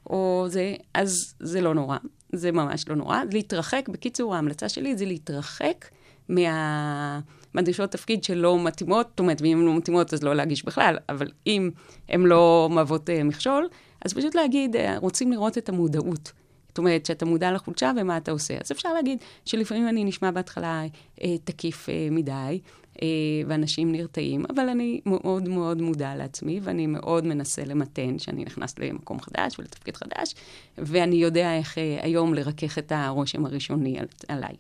או 0.10 0.46
זה, 0.50 0.76
אז 0.94 1.34
זה 1.40 1.62
לא 1.62 1.74
נורא. 1.74 1.98
זה 2.32 2.52
ממש 2.52 2.90
לא 2.90 2.96
נורא. 2.96 3.20
להתרחק, 3.32 3.90
בקיצור, 3.90 4.36
ההמלצה 4.36 4.70
שלי 4.70 4.96
זה 4.98 5.06
להתרחק 5.06 5.86
מה... 6.30 7.20
מהדרישות 7.54 7.92
תפקיד 7.92 8.24
שלא 8.24 8.64
מתאימות, 8.64 9.08
זאת 9.10 9.20
אומרת, 9.20 9.42
ואם 9.42 9.60
הן 9.60 9.66
לא 9.66 9.78
מתאימות 9.78 10.14
אז 10.14 10.24
לא 10.24 10.36
להגיש 10.36 10.66
בכלל, 10.66 10.98
אבל 11.10 11.28
אם 11.48 11.70
הן 12.10 12.22
לא 12.22 12.70
מהוות 12.72 13.10
אה, 13.10 13.24
מכשול, 13.24 13.68
אז 14.06 14.14
פשוט 14.14 14.36
להגיד, 14.36 14.76
אה, 14.76 14.98
רוצים 14.98 15.32
לראות 15.32 15.58
את 15.58 15.70
המודעות. 15.70 16.32
זאת 16.74 16.78
אומרת, 16.78 17.06
שאתה 17.06 17.26
מודע 17.26 17.52
לחולשה 17.52 17.92
ומה 17.98 18.18
אתה 18.18 18.32
עושה. 18.32 18.58
אז 18.64 18.72
אפשר 18.72 18.94
להגיד 18.94 19.20
שלפעמים 19.46 19.88
אני 19.88 20.04
נשמע 20.04 20.32
בהתחלה 20.32 20.84
אה, 21.22 21.38
תקיף 21.44 21.90
אה, 21.90 22.08
מדי, 22.12 22.60
אה, 23.02 23.08
ואנשים 23.48 23.92
נרתעים, 23.92 24.46
אבל 24.50 24.70
אני 24.70 25.02
מאוד 25.06 25.50
מאוד 25.50 25.82
מודע 25.82 26.16
לעצמי, 26.16 26.60
ואני 26.64 26.88
מאוד 26.88 27.26
מנסה 27.26 27.66
למתן 27.66 28.20
שאני 28.20 28.46
נכנס 28.46 28.80
למקום 28.80 29.20
חדש 29.22 29.60
ולתפקיד 29.60 29.98
חדש, 29.98 30.36
ואני 30.78 31.16
יודע 31.16 31.58
איך 31.58 31.78
אה, 31.78 32.00
היום 32.02 32.34
לרכך 32.34 32.78
את 32.78 32.92
הרושם 32.92 33.46
הראשוני 33.46 34.00
על, 34.00 34.06
עליי. 34.28 34.56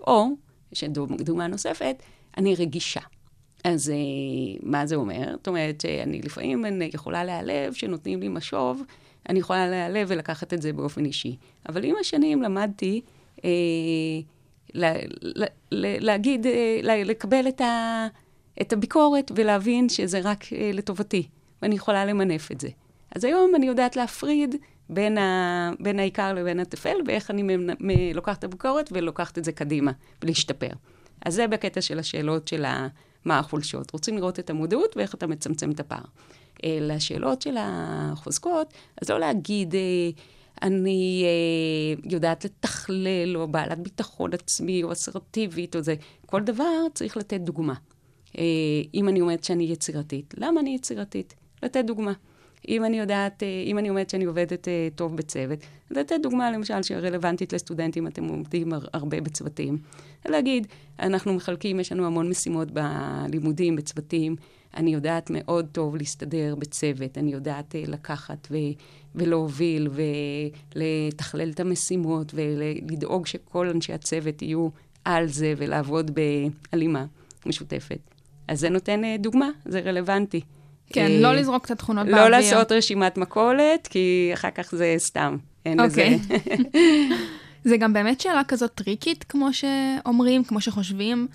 או, 0.00 0.26
שדוגמה 0.72 1.46
נוספת, 1.46 2.02
אני 2.36 2.54
רגישה. 2.54 3.00
אז 3.64 3.90
אה, 3.90 3.96
מה 4.62 4.86
זה 4.86 4.94
אומר? 4.94 5.32
זאת 5.32 5.48
אומרת, 5.48 5.80
שאני 5.80 6.22
לפעמים 6.22 6.64
אני 6.64 6.90
יכולה 6.94 7.24
להיעלב 7.24 7.72
שנותנים 7.72 8.20
לי 8.20 8.28
משוב, 8.28 8.82
אני 9.28 9.38
יכולה 9.38 9.68
להיעלב 9.68 10.06
ולקחת 10.10 10.54
את 10.54 10.62
זה 10.62 10.72
באופן 10.72 11.04
אישי. 11.04 11.36
אבל 11.68 11.84
עם 11.84 11.94
השנים 12.00 12.42
למדתי 12.42 13.00
אה, 13.44 13.50
לה, 14.74 14.92
לה, 15.20 15.46
לה, 15.70 15.98
להגיד, 15.98 16.46
אה, 16.46 17.02
לקבל 17.04 17.48
את, 17.48 17.60
ה, 17.60 18.06
את 18.60 18.72
הביקורת 18.72 19.32
ולהבין 19.34 19.88
שזה 19.88 20.20
רק 20.24 20.52
אה, 20.52 20.70
לטובתי, 20.74 21.28
ואני 21.62 21.74
יכולה 21.74 22.04
למנף 22.04 22.52
את 22.52 22.60
זה. 22.60 22.68
אז 23.16 23.24
היום 23.24 23.54
אני 23.54 23.66
יודעת 23.66 23.96
להפריד 23.96 24.54
בין, 24.90 25.18
ה, 25.18 25.70
בין 25.80 25.98
העיקר 25.98 26.34
לבין 26.34 26.60
הטפל, 26.60 26.96
ואיך 27.06 27.30
אני 27.30 27.56
לוקחת 28.14 28.38
את 28.38 28.44
הביקורת 28.44 28.88
ולוקחת 28.92 29.38
את 29.38 29.44
זה 29.44 29.52
קדימה, 29.52 29.92
ולהשתפר. 30.22 30.70
אז 31.24 31.34
זה 31.34 31.46
בקטע 31.46 31.80
של 31.80 31.98
השאלות 31.98 32.48
של 32.48 32.64
ה, 32.64 32.88
מה 33.24 33.38
החולשות. 33.38 33.90
רוצים 33.90 34.16
לראות 34.16 34.38
את 34.38 34.50
המודעות 34.50 34.96
ואיך 34.96 35.14
אתה 35.14 35.26
מצמצם 35.26 35.70
את 35.70 35.80
הפער. 35.80 36.04
אה, 36.64 36.78
לשאלות 36.80 37.42
של 37.42 37.56
החוזקות, 37.58 38.72
אז 39.02 39.10
לא 39.10 39.20
להגיד, 39.20 39.74
אה, 39.74 39.80
אני 40.62 41.24
אה, 41.24 42.10
יודעת 42.10 42.44
לתכלל, 42.44 43.36
או 43.36 43.48
בעלת 43.48 43.78
ביטחון 43.78 44.34
עצמי, 44.34 44.82
או 44.82 44.92
אסרטיבית, 44.92 45.76
או 45.76 45.82
זה. 45.82 45.94
כל 46.26 46.42
דבר 46.42 46.86
צריך 46.94 47.16
לתת 47.16 47.40
דוגמה. 47.40 47.74
אם 48.94 49.08
אני 49.08 49.20
אומרת 49.20 49.44
שאני 49.44 49.64
יצירתית, 49.64 50.34
למה 50.38 50.60
אני 50.60 50.74
יצירתית? 50.74 51.34
לתת 51.62 51.84
דוגמה. 51.84 52.12
אם 52.68 52.84
אני 52.84 52.98
יודעת, 52.98 53.42
אם 53.66 53.78
אני 53.78 53.90
אומרת 53.90 54.10
שאני 54.10 54.24
עובדת 54.24 54.68
טוב 54.94 55.16
בצוות, 55.16 55.58
לתת 55.90 56.16
דוגמה 56.22 56.50
למשל 56.50 56.82
שרלוונטית 56.82 57.52
לסטודנטים, 57.52 58.06
אתם 58.06 58.24
עובדים 58.24 58.72
הרבה 58.92 59.20
בצוותים. 59.20 59.78
להגיד, 60.26 60.66
אנחנו 61.00 61.34
מחלקים, 61.34 61.80
יש 61.80 61.92
לנו 61.92 62.06
המון 62.06 62.28
משימות 62.28 62.68
בלימודים, 62.70 63.76
בצוותים, 63.76 64.36
אני 64.76 64.94
יודעת 64.94 65.30
מאוד 65.34 65.66
טוב 65.72 65.96
להסתדר 65.96 66.54
בצוות, 66.54 67.18
אני 67.18 67.32
יודעת 67.32 67.74
uh, 67.74 67.90
לקחת 67.90 68.48
ו- 68.50 68.56
ולהוביל 69.14 69.88
ולתכלל 70.74 71.50
את 71.50 71.60
המשימות 71.60 72.32
ולדאוג 72.34 73.26
שכל 73.26 73.68
אנשי 73.68 73.92
הצוות 73.92 74.42
יהיו 74.42 74.68
על 75.04 75.26
זה 75.26 75.54
ולעבוד 75.56 76.10
בהלימה 76.10 77.06
משותפת. 77.46 77.98
אז 78.48 78.60
זה 78.60 78.68
נותן 78.68 79.00
דוגמה, 79.18 79.50
זה 79.64 79.80
רלוונטי. 79.80 80.40
כן, 80.92 81.06
uh, 81.06 81.22
לא 81.22 81.34
לזרוק 81.34 81.64
את 81.64 81.70
התכונות 81.70 82.06
לא 82.06 82.12
באוויר. 82.12 82.30
לא 82.30 82.36
לעשות 82.38 82.72
רשימת 82.72 83.18
מכולת, 83.18 83.86
כי 83.86 84.30
אחר 84.34 84.50
כך 84.50 84.74
זה 84.74 84.94
סתם, 84.98 85.36
אין 85.66 85.80
okay. 85.80 85.82
לזה. 85.82 86.16
אוקיי. 86.34 87.08
זה 87.68 87.76
גם 87.76 87.92
באמת 87.92 88.20
שאלה 88.20 88.44
כזאת 88.44 88.74
טריקית, 88.74 89.24
כמו 89.24 89.48
שאומרים, 89.52 90.44
כמו 90.44 90.60
שחושבים. 90.60 91.28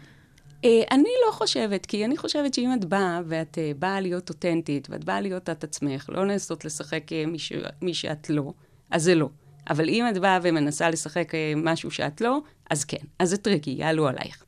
אה, 0.65 0.83
אני 0.91 1.09
לא 1.27 1.31
חושבת, 1.31 1.85
כי 1.85 2.05
אני 2.05 2.17
חושבת 2.17 2.53
שאם 2.53 2.73
את 2.73 2.85
באה, 2.85 3.21
ואת 3.25 3.57
אה, 3.57 3.71
באה 3.79 4.01
להיות 4.01 4.29
אותנטית, 4.29 4.87
ואת 4.89 5.03
באה 5.03 5.21
להיות 5.21 5.49
את 5.49 5.63
עצמך, 5.63 6.09
לא 6.09 6.27
לנסות 6.27 6.65
לשחק 6.65 7.11
אה, 7.11 7.25
מי, 7.25 7.39
ש... 7.39 7.53
מי 7.81 7.93
שאת 7.93 8.29
לא, 8.29 8.53
אז 8.91 9.03
זה 9.03 9.15
לא. 9.15 9.29
אבל 9.69 9.89
אם 9.89 10.05
את 10.09 10.17
באה 10.17 10.39
ומנסה 10.41 10.89
לשחק 10.89 11.31
משהו 11.55 11.91
שאת 11.91 12.21
לא, 12.21 12.39
אז 12.69 12.83
כן, 12.85 13.05
אז 13.19 13.29
זה 13.29 13.37
tricky, 13.37 13.71
יעלו 13.71 14.07
עלייך. 14.07 14.43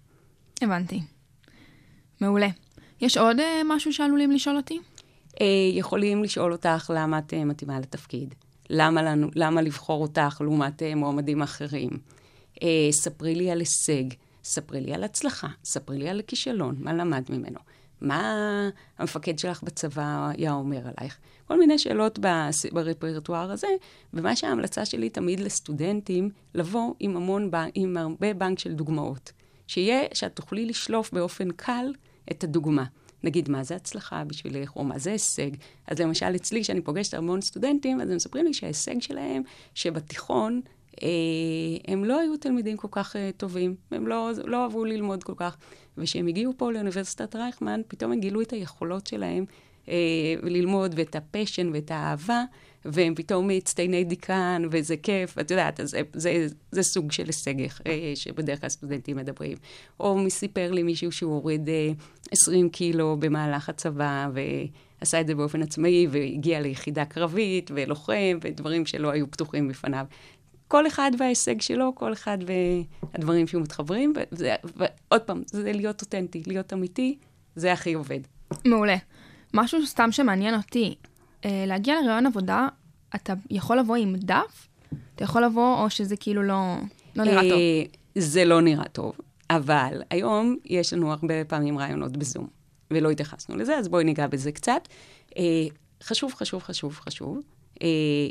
הבנתי. 0.62 1.02
מעולה. 2.22 2.48
יש 3.02 3.18
עוד 3.18 3.38
משהו 3.66 3.94
שעלולים 3.94 4.32
לשאול 4.32 4.58
אותי? 4.58 4.80
יכולים 5.74 6.24
לשאול 6.24 6.52
אותך 6.52 6.92
למה 6.96 7.20
את 7.20 7.34
מתאימה 7.34 7.80
לתפקיד. 7.80 8.36
למה, 8.70 9.04
לנו, 9.04 9.28
למה 9.36 9.62
לבחור 9.62 10.02
אותך 10.02 10.42
לעומת 10.42 10.84
מועמדים 10.96 11.42
אחרים. 11.42 11.90
ספרי 12.92 13.36
לי 13.36 13.52
על 13.52 13.60
הישג. 13.60 14.04
ספרי 14.46 14.82
לי 14.82 14.94
על 14.94 15.04
הצלחה, 15.04 15.48
ספרי 15.64 15.98
לי 15.98 16.10
על 16.10 16.20
הכישלון, 16.20 16.76
מה 16.80 16.94
למדת 16.94 17.24
ממנו, 17.30 17.60
מה 18.02 18.70
המפקד 18.98 19.40
שלך 19.40 19.64
בצבא 19.64 20.32
היה 20.38 20.54
אומר 20.54 20.82
עלייך. 20.98 21.18
כל 21.48 21.60
מיני 21.60 21.80
שאלות 21.80 22.20
ברפרטואר 22.72 23.52
הזה, 23.52 23.68
ומה 24.14 24.36
שההמלצה 24.36 24.86
שלי 24.86 25.10
תמיד 25.10 25.40
לסטודנטים, 25.40 26.30
לבוא 26.56 26.94
עם 27.00 27.18
המון, 27.18 27.52
עם 27.74 27.98
הרבה 27.98 28.34
בנק 28.34 28.60
של 28.60 28.74
דוגמאות. 28.74 29.32
שיהיה, 29.68 30.02
שאת 30.14 30.36
תוכלי 30.36 30.66
לשלוף 30.66 31.12
באופן 31.12 31.52
קל 31.52 31.94
את 32.32 32.44
הדוגמה. 32.44 32.86
נגיד, 33.26 33.50
מה 33.50 33.64
זה 33.64 33.76
הצלחה 33.76 34.24
בשבילך, 34.24 34.76
או 34.76 34.84
מה 34.84 35.00
זה 35.00 35.12
הישג. 35.12 35.50
אז 35.88 36.00
למשל, 36.00 36.36
אצלי, 36.36 36.62
כשאני 36.62 36.82
פוגשת 36.82 37.14
המון 37.14 37.42
סטודנטים, 37.42 38.02
אז 38.02 38.10
הם 38.10 38.16
מספרים 38.16 38.46
לי 38.46 38.54
שההישג 38.54 39.02
שלהם, 39.02 39.42
שבתיכון 39.76 40.62
אה, 41.04 41.08
הם 41.88 42.06
לא 42.06 42.20
היו 42.20 42.38
תלמידים 42.38 42.78
כל 42.78 42.88
כך 42.92 43.16
אה, 43.16 43.30
טובים, 43.38 43.76
הם 43.92 44.08
לא, 44.08 44.32
לא 44.46 44.64
אהבו 44.64 44.86
ללמוד 44.86 45.24
כל 45.24 45.34
כך. 45.36 45.58
וכשהם 45.98 46.28
הגיעו 46.28 46.54
פה 46.58 46.72
לאוניברסיטת 46.72 47.36
רייכמן, 47.36 47.82
פתאום 47.88 48.12
הם 48.12 48.20
גילו 48.20 48.42
את 48.42 48.52
היכולות 48.52 49.08
שלהם 49.08 49.46
אה, 49.90 49.96
ללמוד, 50.44 50.94
ואת 50.98 51.16
ה 51.16 51.23
passion 51.23 51.70
ואת 51.74 51.92
האהבה, 51.92 52.44
והם 52.86 53.16
פתאום 53.16 53.48
מצטייני 53.48 54.04
דיקן, 54.04 54.64
וזה 54.72 54.98
כיף, 54.98 55.34
ואת 55.38 55.52
יודעת, 55.52 55.80
זה, 55.84 56.02
זה, 56.14 56.48
זה 56.72 56.84
סוג 56.84 57.12
של 57.12 57.26
הישג 57.26 57.62
אה, 57.62 58.12
שבדרך 58.16 58.62
כלל 58.62 58.70
סטודנטים 58.70 59.18
מדברים. 59.18 59.58
או 60.00 60.26
סיפר 60.30 60.72
לי 60.72 60.84
מישהו 60.84 61.12
שהוא 61.12 61.34
הוריד 61.34 61.70
אה, 61.70 61.92
20 62.32 62.70
קילו 62.70 63.18
במהלך 63.20 63.70
הצבא, 63.70 64.30
ועשה 65.02 65.22
את 65.22 65.28
זה 65.28 65.36
באופן 65.36 65.62
עצמאי, 65.62 66.08
והגיע 66.10 66.62
ליחידה 66.62 67.06
קרבית, 67.06 67.72
ולוחם, 67.76 68.38
ודברים 68.42 68.86
שלא 68.86 69.12
היו 69.12 69.32
פתוחים 69.32 69.68
בפניו. 69.68 70.06
כל 70.68 70.88
אחד 70.88 71.12
וההישג 71.20 71.62
שלו, 71.62 71.96
כל 71.96 72.14
אחד 72.14 72.38
והדברים 73.14 73.48
שהוא 73.48 73.62
מתחברים, 73.62 74.14
וזה, 74.32 74.56
ועוד 74.76 75.22
פעם, 75.22 75.44
זה 75.46 75.74
להיות 75.74 76.02
אותנטי, 76.02 76.44
להיות 76.48 76.74
אמיתי, 76.74 77.18
זה 77.56 77.74
הכי 77.74 77.94
עובד. 77.94 78.20
מעולה. 78.66 78.98
משהו 79.54 79.86
סתם 79.86 80.12
שמעניין 80.12 80.56
אותי, 80.56 80.96
אה, 80.96 80.96
להגיע 81.68 82.02
לרעיון 82.02 82.26
עבודה, 82.26 82.68
אתה 83.16 83.34
יכול 83.50 83.80
לבוא 83.80 83.96
עם 83.96 84.16
דף? 84.16 84.68
אתה 85.16 85.24
יכול 85.24 85.44
לבוא, 85.44 85.84
או 85.84 85.90
שזה 85.90 86.18
כאילו 86.18 86.44
לא, 86.44 86.76
לא 87.16 87.24
נראה 87.24 87.42
טוב? 87.42 87.52
אה, 87.52 87.84
זה 88.16 88.46
לא 88.46 88.62
נראה 88.62 88.88
טוב, 88.88 89.16
אבל 89.50 90.02
היום 90.10 90.56
יש 90.66 90.94
לנו 90.94 91.12
הרבה 91.12 91.46
פעמים 91.46 91.80
רעיונות 91.80 92.18
בזום, 92.18 92.48
ולא 92.92 93.10
התייחסנו 93.10 93.58
לזה, 93.58 93.78
אז 93.78 93.88
בואי 93.88 94.04
ניגע 94.04 94.28
בזה 94.28 94.52
קצת. 94.52 94.88
אה, 95.38 95.44
חשוב, 96.04 96.34
חשוב, 96.34 96.64
חשוב, 96.64 96.94
חשוב, 96.94 97.40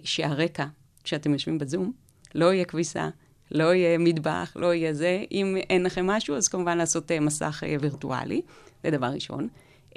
שהרקע, 0.04 0.66
כשאתם 1.04 1.32
יושבים 1.32 1.58
בזום, 1.58 1.92
לא 2.34 2.52
יהיה 2.52 2.64
כביסה, 2.64 3.08
לא 3.50 3.74
יהיה 3.74 3.98
מטבח, 3.98 4.52
לא 4.56 4.74
יהיה 4.74 4.94
זה. 4.94 5.24
אם 5.32 5.56
אין 5.70 5.82
לכם 5.82 6.06
משהו, 6.06 6.36
אז 6.36 6.48
כמובן 6.48 6.78
לעשות 6.78 7.12
מסך 7.12 7.62
וירטואלי, 7.80 8.42
זה 8.84 8.90
דבר 8.90 9.06
ראשון. 9.06 9.48
Uh, 9.94 9.96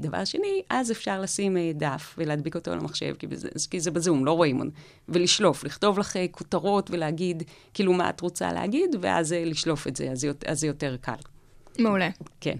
דבר 0.00 0.24
שני, 0.24 0.62
אז 0.70 0.90
אפשר 0.90 1.20
לשים 1.20 1.56
uh, 1.56 1.78
דף 1.78 2.14
ולהדביק 2.18 2.54
אותו 2.54 2.70
על 2.70 2.78
המחשב, 2.78 3.14
כי, 3.18 3.26
בזה, 3.26 3.48
כי 3.70 3.80
זה 3.80 3.90
בזום, 3.90 4.24
לא 4.24 4.32
רואים, 4.32 4.70
ולשלוף, 5.08 5.64
לכתוב 5.64 5.98
לך 5.98 6.16
uh, 6.16 6.18
כותרות 6.30 6.90
ולהגיד 6.90 7.42
כאילו 7.74 7.92
מה 7.92 8.10
את 8.10 8.20
רוצה 8.20 8.52
להגיד, 8.52 8.96
ואז 9.00 9.32
לשלוף 9.32 9.86
את 9.86 9.96
זה, 9.96 10.10
אז, 10.10 10.26
אז 10.46 10.60
זה 10.60 10.66
יותר 10.66 10.96
קל. 11.00 11.12
מעולה. 11.78 12.08
כן. 12.40 12.56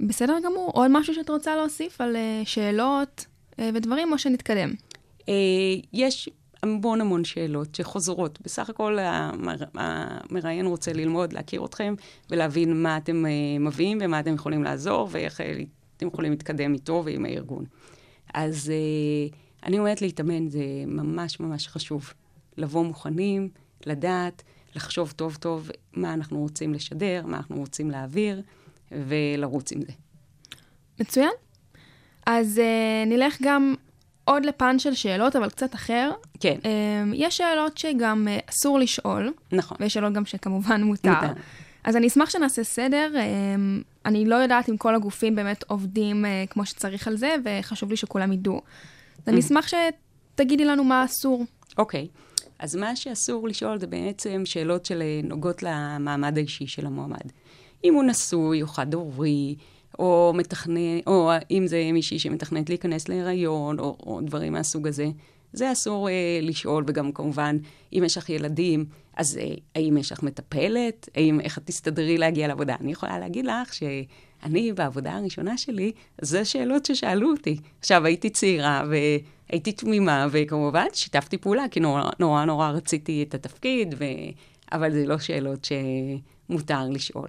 בסדר 0.00 0.36
גמור. 0.44 0.70
עוד 0.74 0.90
משהו 0.90 1.14
שאת 1.14 1.30
רוצה 1.30 1.56
להוסיף 1.56 2.00
על 2.00 2.16
שאלות 2.44 3.26
ודברים, 3.58 4.12
או 4.12 4.18
שנתקדם? 4.18 4.72
יש 5.92 6.28
המון 6.64 7.00
המון 7.00 7.24
שאלות 7.24 7.74
שחוזרות. 7.74 8.38
בסך 8.42 8.70
הכל 8.70 8.98
המר... 8.98 9.56
המראיין 9.74 10.66
רוצה 10.66 10.92
ללמוד, 10.92 11.32
להכיר 11.32 11.64
אתכם 11.64 11.94
ולהבין 12.30 12.82
מה 12.82 12.96
אתם 12.96 13.24
uh, 13.24 13.62
מביאים 13.62 13.98
ומה 14.00 14.20
אתם 14.20 14.34
יכולים 14.34 14.64
לעזור 14.64 15.08
ואיך 15.10 15.40
uh, 15.40 15.44
אתם 15.96 16.06
יכולים 16.06 16.30
להתקדם 16.32 16.74
איתו 16.74 17.02
ועם 17.04 17.24
הארגון. 17.24 17.64
אז 18.34 18.72
uh, 18.72 19.34
אני 19.66 19.78
אומרת 19.78 20.02
להתאמן, 20.02 20.48
זה 20.48 20.64
ממש 20.86 21.40
ממש 21.40 21.68
חשוב. 21.68 22.12
לבוא 22.56 22.84
מוכנים, 22.84 23.48
לדעת, 23.86 24.42
לחשוב 24.74 25.12
טוב 25.16 25.36
טוב 25.40 25.70
מה 25.92 26.14
אנחנו 26.14 26.38
רוצים 26.38 26.74
לשדר, 26.74 27.22
מה 27.26 27.36
אנחנו 27.36 27.56
רוצים 27.56 27.90
להעביר, 27.90 28.42
ולרוץ 28.92 29.72
עם 29.72 29.80
זה. 29.80 29.92
מצוין. 31.00 31.32
אז 32.26 32.60
uh, 32.60 33.08
נלך 33.08 33.36
גם 33.42 33.74
עוד 34.24 34.46
לפן 34.46 34.78
של 34.78 34.94
שאלות, 34.94 35.36
אבל 35.36 35.48
קצת 35.48 35.74
אחר. 35.74 36.10
כן. 36.40 36.58
Um, 36.62 36.66
יש 37.14 37.36
שאלות 37.36 37.78
שגם 37.78 38.28
uh, 38.28 38.50
אסור 38.50 38.78
לשאול. 38.78 39.32
נכון. 39.52 39.76
ויש 39.80 39.94
שאלות 39.94 40.12
גם 40.12 40.24
שכמובן 40.24 40.82
מותר. 40.82 41.10
מותר. 41.10 41.32
אז 41.84 41.96
אני 41.96 42.06
אשמח 42.06 42.30
שנעשה 42.30 42.64
סדר. 42.64 43.12
Um, 43.14 43.84
אני 44.06 44.24
לא 44.24 44.34
יודעת 44.34 44.68
אם 44.68 44.76
כל 44.76 44.94
הגופים 44.94 45.34
באמת 45.34 45.64
עובדים 45.66 46.24
uh, 46.24 46.52
כמו 46.52 46.66
שצריך 46.66 47.08
על 47.08 47.16
זה, 47.16 47.36
וחשוב 47.44 47.90
לי 47.90 47.96
שכולם 47.96 48.32
ידעו. 48.32 48.60
אז 49.18 49.28
אני 49.28 49.40
אשמח 49.40 49.66
שתגידי 49.68 50.64
לנו 50.64 50.84
מה 50.84 51.04
אסור. 51.04 51.44
אוקיי. 51.78 52.08
אז 52.58 52.76
מה 52.76 52.96
שאסור 52.96 53.48
לשאול 53.48 53.78
זה 53.78 53.86
בעצם 53.86 54.42
שאלות 54.44 54.86
שנוגעות 54.86 55.62
למעמד 55.62 56.38
האישי 56.38 56.66
של 56.66 56.86
המועמד. 56.86 57.32
אם 57.84 57.94
הוא 57.94 58.04
נשוי 58.04 58.62
או 58.62 58.66
חד-הורי, 58.66 59.54
או 59.98 60.32
מתכנן, 60.34 60.98
או 61.06 61.30
אם 61.50 61.66
זה 61.66 61.90
מישהי 61.92 62.18
שמתכננת 62.18 62.68
להיכנס 62.68 63.08
להיריון, 63.08 63.78
או, 63.78 63.96
או 64.06 64.20
דברים 64.20 64.52
מהסוג 64.52 64.88
הזה. 64.88 65.06
זה 65.52 65.72
אסור 65.72 66.08
אה, 66.08 66.38
לשאול, 66.42 66.84
וגם 66.86 67.12
כמובן, 67.12 67.56
אם 67.92 68.02
יש 68.06 68.18
לך 68.18 68.30
ילדים, 68.30 68.84
אז 69.16 69.38
אה, 69.38 69.54
האם 69.74 69.96
יש 69.96 70.12
לך 70.12 70.22
מטפלת? 70.22 71.08
האם, 71.14 71.40
איך 71.40 71.58
את 71.58 71.62
תסתדרי 71.66 72.18
להגיע 72.18 72.48
לעבודה? 72.48 72.76
אני 72.80 72.92
יכולה 72.92 73.18
להגיד 73.18 73.46
לך 73.46 73.74
שאני, 73.74 74.72
בעבודה 74.72 75.12
הראשונה 75.12 75.58
שלי, 75.58 75.92
זה 76.20 76.44
שאלות 76.44 76.86
ששאלו 76.86 77.30
אותי. 77.30 77.56
עכשיו, 77.80 78.06
הייתי 78.06 78.30
צעירה, 78.30 78.84
והייתי 78.88 79.72
תמימה, 79.72 80.26
וכמובן, 80.30 80.86
שיתפתי 80.92 81.38
פעולה, 81.38 81.64
כי 81.70 81.80
נורא 81.80 82.10
נורא, 82.18 82.44
נורא 82.44 82.70
רציתי 82.70 83.22
את 83.28 83.34
התפקיד, 83.34 83.94
ו... 83.98 84.04
אבל 84.72 84.92
זה 84.92 85.06
לא 85.06 85.18
שאלות 85.18 85.68
שמותר 86.48 86.88
לשאול. 86.90 87.28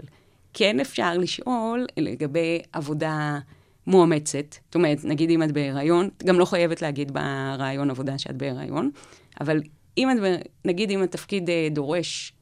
כן 0.57 0.79
אפשר 0.79 1.17
לשאול 1.17 1.85
לגבי 1.97 2.61
עבודה 2.73 3.39
מואמצת. 3.87 4.55
זאת 4.65 4.75
אומרת, 4.75 5.03
נגיד 5.03 5.29
אם 5.29 5.43
את 5.43 5.51
בהיריון, 5.51 6.09
את 6.17 6.23
גם 6.23 6.39
לא 6.39 6.45
חייבת 6.45 6.81
להגיד 6.81 7.11
ברעיון 7.13 7.89
עבודה 7.89 8.17
שאת 8.17 8.35
בהיריון, 8.35 8.91
אבל 9.41 9.61
אם 9.97 10.11
את, 10.11 10.15
נגיד 10.65 10.91
אם 10.91 11.03
התפקיד 11.03 11.49
אה, 11.49 11.67
דורש 11.71 12.33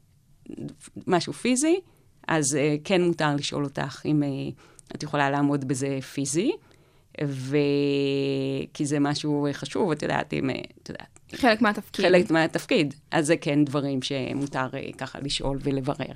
משהו 1.07 1.33
פיזי, 1.33 1.79
אז 2.27 2.55
אה, 2.55 2.75
כן 2.83 3.01
מותר 3.01 3.35
לשאול 3.35 3.63
אותך 3.63 4.01
אם 4.05 4.23
אה, 4.23 4.29
את 4.95 5.03
יכולה 5.03 5.29
לעמוד 5.29 5.65
בזה 5.67 5.99
פיזי, 6.13 6.51
ו... 7.25 7.57
כי 8.73 8.85
זה 8.85 8.99
משהו 8.99 9.47
חשוב, 9.53 9.91
את 9.91 10.01
יודעת, 10.01 10.33
אם, 10.33 10.49
את 10.83 10.89
יודעת. 10.89 11.19
חלק 11.35 11.61
מהתפקיד. 11.61 12.05
חלק 12.05 12.31
מהתפקיד. 12.31 12.93
אז 13.11 13.27
זה 13.27 13.37
כן 13.37 13.65
דברים 13.65 14.01
שמותר 14.01 14.67
ככה 14.97 15.19
לשאול 15.19 15.59
ולברר. 15.63 16.13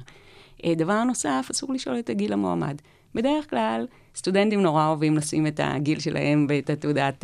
דבר 0.66 1.04
נוסף, 1.04 1.48
אסור 1.52 1.74
לשאול 1.74 2.00
את 2.00 2.10
הגיל 2.10 2.34
המועמד. 2.34 2.82
בדרך 3.16 3.50
כלל, 3.50 3.86
סטודנטים 4.16 4.62
נורא 4.62 4.88
אוהבים 4.88 5.18
לשים 5.18 5.48
את 5.48 5.60
הגיל 5.64 6.00
שלהם 6.00 6.48
ואת 6.50 6.70
התעודת, 6.70 7.24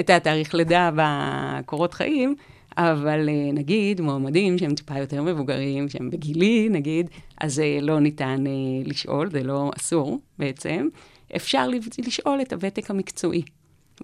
את 0.00 0.10
התאריך 0.10 0.54
לידה 0.54 0.90
בקורות 0.96 1.94
חיים, 1.94 2.34
אבל 2.76 3.28
נגיד 3.52 4.00
מועמדים 4.00 4.58
שהם 4.58 4.74
טיפה 4.74 4.98
יותר 4.98 5.22
מבוגרים, 5.22 5.88
שהם 5.88 6.10
בגילי 6.10 6.68
נגיד, 6.68 7.10
אז 7.40 7.62
לא 7.82 8.00
ניתן 8.00 8.44
לשאול, 8.84 9.30
זה 9.30 9.42
לא 9.42 9.70
אסור 9.76 10.20
בעצם. 10.38 10.88
אפשר 11.36 11.68
לשאול 12.06 12.40
את 12.40 12.52
הוותק 12.52 12.90
המקצועי. 12.90 13.42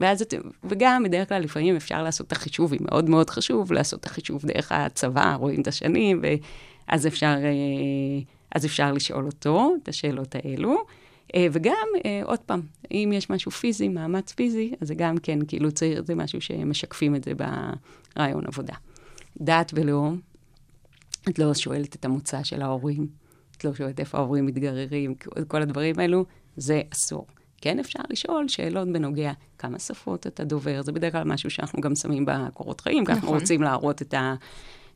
ואז, 0.01 0.25
וגם 0.65 1.03
בדרך 1.05 1.29
כלל 1.29 1.43
לפעמים 1.43 1.77
אפשר 1.77 2.03
לעשות 2.03 2.27
את 2.27 2.33
החישוב, 2.33 2.73
היא 2.73 2.81
מאוד 2.85 3.11
מאוד 3.11 3.31
חשוב 3.31 3.73
לעשות 3.73 4.01
את 4.01 4.07
החישוב 4.07 4.47
דרך 4.47 4.73
הצבא, 4.73 5.35
רואים 5.35 5.61
את 5.61 5.67
השנים, 5.67 6.23
ואז 6.23 7.07
אפשר, 7.07 7.35
אז 8.55 8.67
אפשר 8.67 8.93
לשאול 8.93 9.27
אותו 9.27 9.75
את 9.83 9.89
השאלות 9.89 10.35
האלו. 10.35 10.77
וגם, 11.53 11.87
עוד 12.25 12.39
פעם, 12.39 12.61
אם 12.91 13.11
יש 13.15 13.31
משהו 13.31 13.51
פיזי, 13.51 13.89
מאמץ 13.89 14.33
פיזי, 14.33 14.75
אז 14.81 14.89
זה 14.89 14.95
גם 14.95 15.19
כן, 15.19 15.39
כאילו 15.49 15.73
צעיר, 15.73 16.05
זה 16.07 16.15
משהו 16.15 16.41
שמשקפים 16.41 17.15
את 17.15 17.25
זה 17.25 17.33
ברעיון 17.35 18.47
עבודה. 18.47 18.75
דת 19.41 19.73
ולאום, 19.75 20.21
את 21.29 21.39
לא 21.39 21.55
שואלת 21.55 21.95
את 21.95 22.05
המוצא 22.05 22.43
של 22.43 22.63
ההורים, 22.63 23.07
את 23.57 23.65
לא 23.65 23.75
שואלת 23.75 24.01
איפה 24.01 24.19
ההורים 24.19 24.47
מתגררים, 24.47 25.15
כל 25.49 25.63
הדברים 25.63 25.99
האלו, 25.99 26.25
זה 26.57 26.83
אסור. 26.95 27.27
כן 27.61 27.79
אפשר 27.79 28.01
לשאול 28.11 28.49
שאלות 28.49 28.89
בנוגע 28.89 29.33
כמה 29.59 29.79
שפות 29.79 30.27
אתה 30.27 30.45
דובר, 30.45 30.83
זה 30.83 30.93
בדרך 30.93 31.13
כלל 31.13 31.25
משהו 31.25 31.51
שאנחנו 31.51 31.81
גם 31.81 31.95
שמים 31.95 32.25
בקורות 32.27 32.81
חיים, 32.81 33.05
כי 33.05 33.13
אנחנו 33.13 33.31
רוצים 33.31 33.63
להראות 33.63 34.03
את 34.03 34.15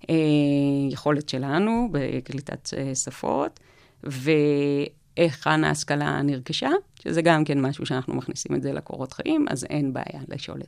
היכולת 0.08 1.28
שלנו 1.28 1.88
בקליטת 1.92 2.68
שפות, 2.94 3.60
והיכן 4.02 5.64
ההשכלה 5.64 6.22
נרכשה, 6.22 6.70
שזה 7.02 7.22
גם 7.22 7.44
כן 7.44 7.60
משהו 7.60 7.86
שאנחנו 7.86 8.14
מכניסים 8.14 8.56
את 8.56 8.62
זה 8.62 8.72
לקורות 8.72 9.12
חיים, 9.12 9.46
אז 9.50 9.64
אין 9.64 9.92
בעיה 9.92 10.22
לשאול. 10.28 10.60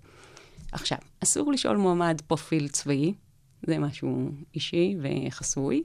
עכשיו, 0.72 0.98
אסור 1.22 1.52
לשאול 1.52 1.76
מועמד 1.76 2.20
פרופיל 2.26 2.68
צבאי, 2.68 3.14
זה 3.66 3.78
משהו 3.78 4.30
אישי 4.54 4.96
וחסוי. 5.02 5.82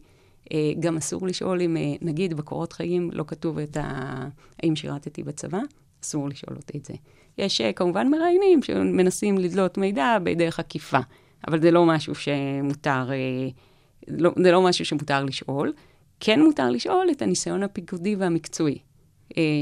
גם 0.80 0.98
אסור 0.98 1.28
לשאול 1.28 1.62
אם, 1.62 1.78
נגיד, 2.02 2.34
בקורות 2.34 2.74
חיים 2.74 3.10
לא 3.14 3.24
כתוב 3.28 3.60
את 3.60 3.78
ה... 3.78 4.28
האם 4.64 4.76
שירתתי 4.76 5.24
בצבא, 5.24 5.60
אסור 6.04 6.30
לשאול 6.30 6.56
אותי 6.56 6.78
את 6.78 6.86
זה. 6.86 6.94
יש 7.38 7.62
כמובן 7.62 8.08
מראיינים 8.08 8.64
שמנסים 8.64 9.38
לדלות 9.38 9.78
מידע 9.78 10.18
בדרך 10.24 10.60
עקיפה, 10.60 11.00
אבל 11.48 11.62
זה 11.62 11.72
לא 11.72 11.86
משהו 11.86 12.16
שמותר, 12.16 13.10
לא, 14.08 14.32
זה 14.44 14.52
לא 14.52 14.62
משהו 14.62 14.86
שמותר 14.86 15.24
לשאול. 15.24 15.74
כן 16.20 16.42
מותר 16.42 16.70
לשאול 16.70 17.08
את 17.12 17.22
הניסיון 17.22 17.64
הפיקודי 17.64 18.16
והמקצועי 18.16 18.78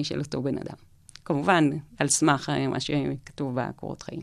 של 0.03 0.19
אותו 0.19 0.41
בן 0.41 0.57
אדם. 0.57 0.75
כמובן, 1.25 1.69
על 1.99 2.07
סמך 2.07 2.51
מה 2.69 2.79
שכתוב 2.79 3.55
בקורות 3.55 4.01
חיים. 4.01 4.21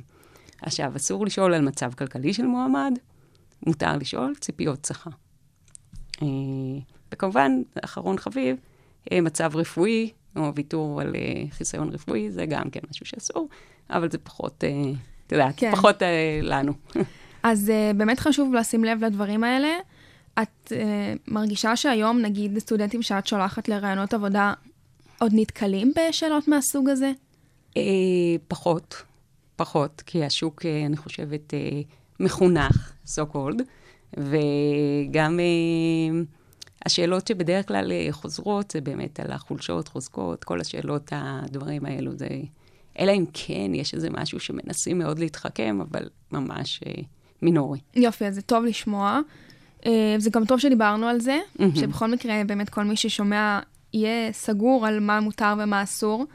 עכשיו, 0.62 0.92
אסור 0.96 1.26
לשאול 1.26 1.54
על 1.54 1.62
מצב 1.62 1.92
כלכלי 1.94 2.34
של 2.34 2.46
מועמד, 2.46 2.92
מותר 3.66 3.96
לשאול 3.96 4.34
ציפיות 4.40 4.84
שכר. 4.84 5.10
וכמובן, 7.12 7.52
אחרון 7.84 8.18
חביב, 8.18 8.56
מצב 9.12 9.56
רפואי, 9.56 10.10
או 10.36 10.54
ויתור 10.54 11.00
על 11.00 11.12
חיסיון 11.50 11.88
רפואי, 11.88 12.30
זה 12.30 12.46
גם 12.46 12.70
כן 12.70 12.80
משהו 12.90 13.06
שאסור, 13.06 13.48
אבל 13.90 14.10
זה 14.10 14.18
פחות, 14.18 14.64
את 15.26 15.32
יודעת, 15.32 15.54
כן. 15.56 15.72
פחות 15.72 16.02
לנו. 16.42 16.72
אז 17.44 17.72
באמת 17.96 18.20
חשוב 18.20 18.54
לשים 18.54 18.84
לב 18.84 19.04
לדברים 19.04 19.44
האלה. 19.44 19.68
את 20.42 20.72
מרגישה 21.28 21.76
שהיום, 21.76 22.18
נגיד, 22.18 22.58
סטודנטים 22.58 23.02
שאת 23.02 23.26
שולחת 23.26 23.68
לרעיונות 23.68 24.14
עבודה, 24.14 24.52
עוד 25.20 25.32
נתקלים 25.34 25.92
בשאלות 25.96 26.48
מהסוג 26.48 26.88
הזה? 26.88 27.12
פחות, 28.48 29.02
פחות, 29.56 30.02
כי 30.06 30.24
השוק, 30.24 30.66
אני 30.86 30.96
חושבת, 30.96 31.54
מחונך, 32.20 32.92
so 33.06 33.34
called. 33.34 33.62
וגם 34.16 35.38
uh, 35.38 36.26
השאלות 36.86 37.26
שבדרך 37.26 37.68
כלל 37.68 37.92
uh, 37.92 38.12
חוזרות, 38.12 38.70
זה 38.70 38.80
באמת 38.80 39.20
על 39.20 39.32
החולשות, 39.32 39.88
חוזקות, 39.88 40.44
כל 40.44 40.60
השאלות, 40.60 41.08
הדברים 41.12 41.84
האלו, 41.84 42.16
זה... 42.16 42.28
אלא 42.98 43.12
אם 43.12 43.24
כן 43.32 43.74
יש 43.74 43.94
איזה 43.94 44.08
משהו 44.10 44.40
שמנסים 44.40 44.98
מאוד 44.98 45.18
להתחכם, 45.18 45.78
אבל 45.80 46.08
ממש 46.32 46.80
uh, 46.84 47.02
מינורי. 47.44 47.78
יופי, 47.96 48.26
אז 48.26 48.34
זה 48.34 48.42
טוב 48.42 48.64
לשמוע. 48.64 49.20
Uh, 49.80 49.86
זה 50.18 50.30
גם 50.30 50.44
טוב 50.44 50.58
שדיברנו 50.58 51.06
על 51.06 51.20
זה, 51.20 51.38
mm-hmm. 51.58 51.62
שבכל 51.74 52.10
מקרה, 52.10 52.42
באמת 52.46 52.68
כל 52.70 52.84
מי 52.84 52.96
ששומע 52.96 53.60
יהיה 53.94 54.32
סגור 54.32 54.86
על 54.86 55.00
מה 55.00 55.20
מותר 55.20 55.54
ומה 55.58 55.82
אסור. 55.82 56.26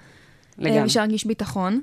לגמרי. 0.57 0.81
Uh, 0.81 0.85
ושירגיש 0.85 1.25
ביטחון. 1.25 1.81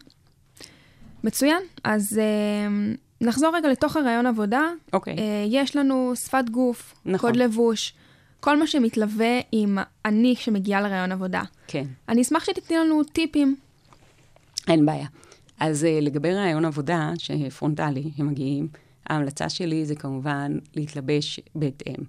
מצוין. 1.24 1.62
אז... 1.84 2.20
Uh, 2.20 2.98
נחזור 3.20 3.56
רגע 3.56 3.68
לתוך 3.68 3.96
הרעיון 3.96 4.26
עבודה. 4.26 4.62
אוקיי. 4.92 5.14
Okay. 5.14 5.20
יש 5.48 5.76
לנו 5.76 6.12
שפת 6.16 6.44
גוף, 6.50 6.94
נכון. 7.04 7.30
קוד 7.30 7.36
לבוש, 7.36 7.94
כל 8.40 8.58
מה 8.58 8.66
שמתלווה 8.66 9.40
עם 9.52 9.78
אני 10.04 10.34
שמגיעה 10.36 10.80
לרעיון 10.80 11.12
עבודה. 11.12 11.42
כן. 11.66 11.84
אני 12.08 12.22
אשמח 12.22 12.44
שתתני 12.44 12.76
לנו 12.76 13.04
טיפים. 13.04 13.56
אין 14.68 14.86
בעיה. 14.86 15.06
אז 15.60 15.86
לגבי 16.02 16.34
רעיון 16.34 16.64
עבודה, 16.64 17.12
שפרונטלי, 17.18 18.10
הם 18.18 18.28
מגיעים, 18.28 18.68
ההמלצה 19.06 19.48
שלי 19.48 19.86
זה 19.86 19.94
כמובן 19.94 20.58
להתלבש 20.74 21.40
בהתאם. 21.54 22.04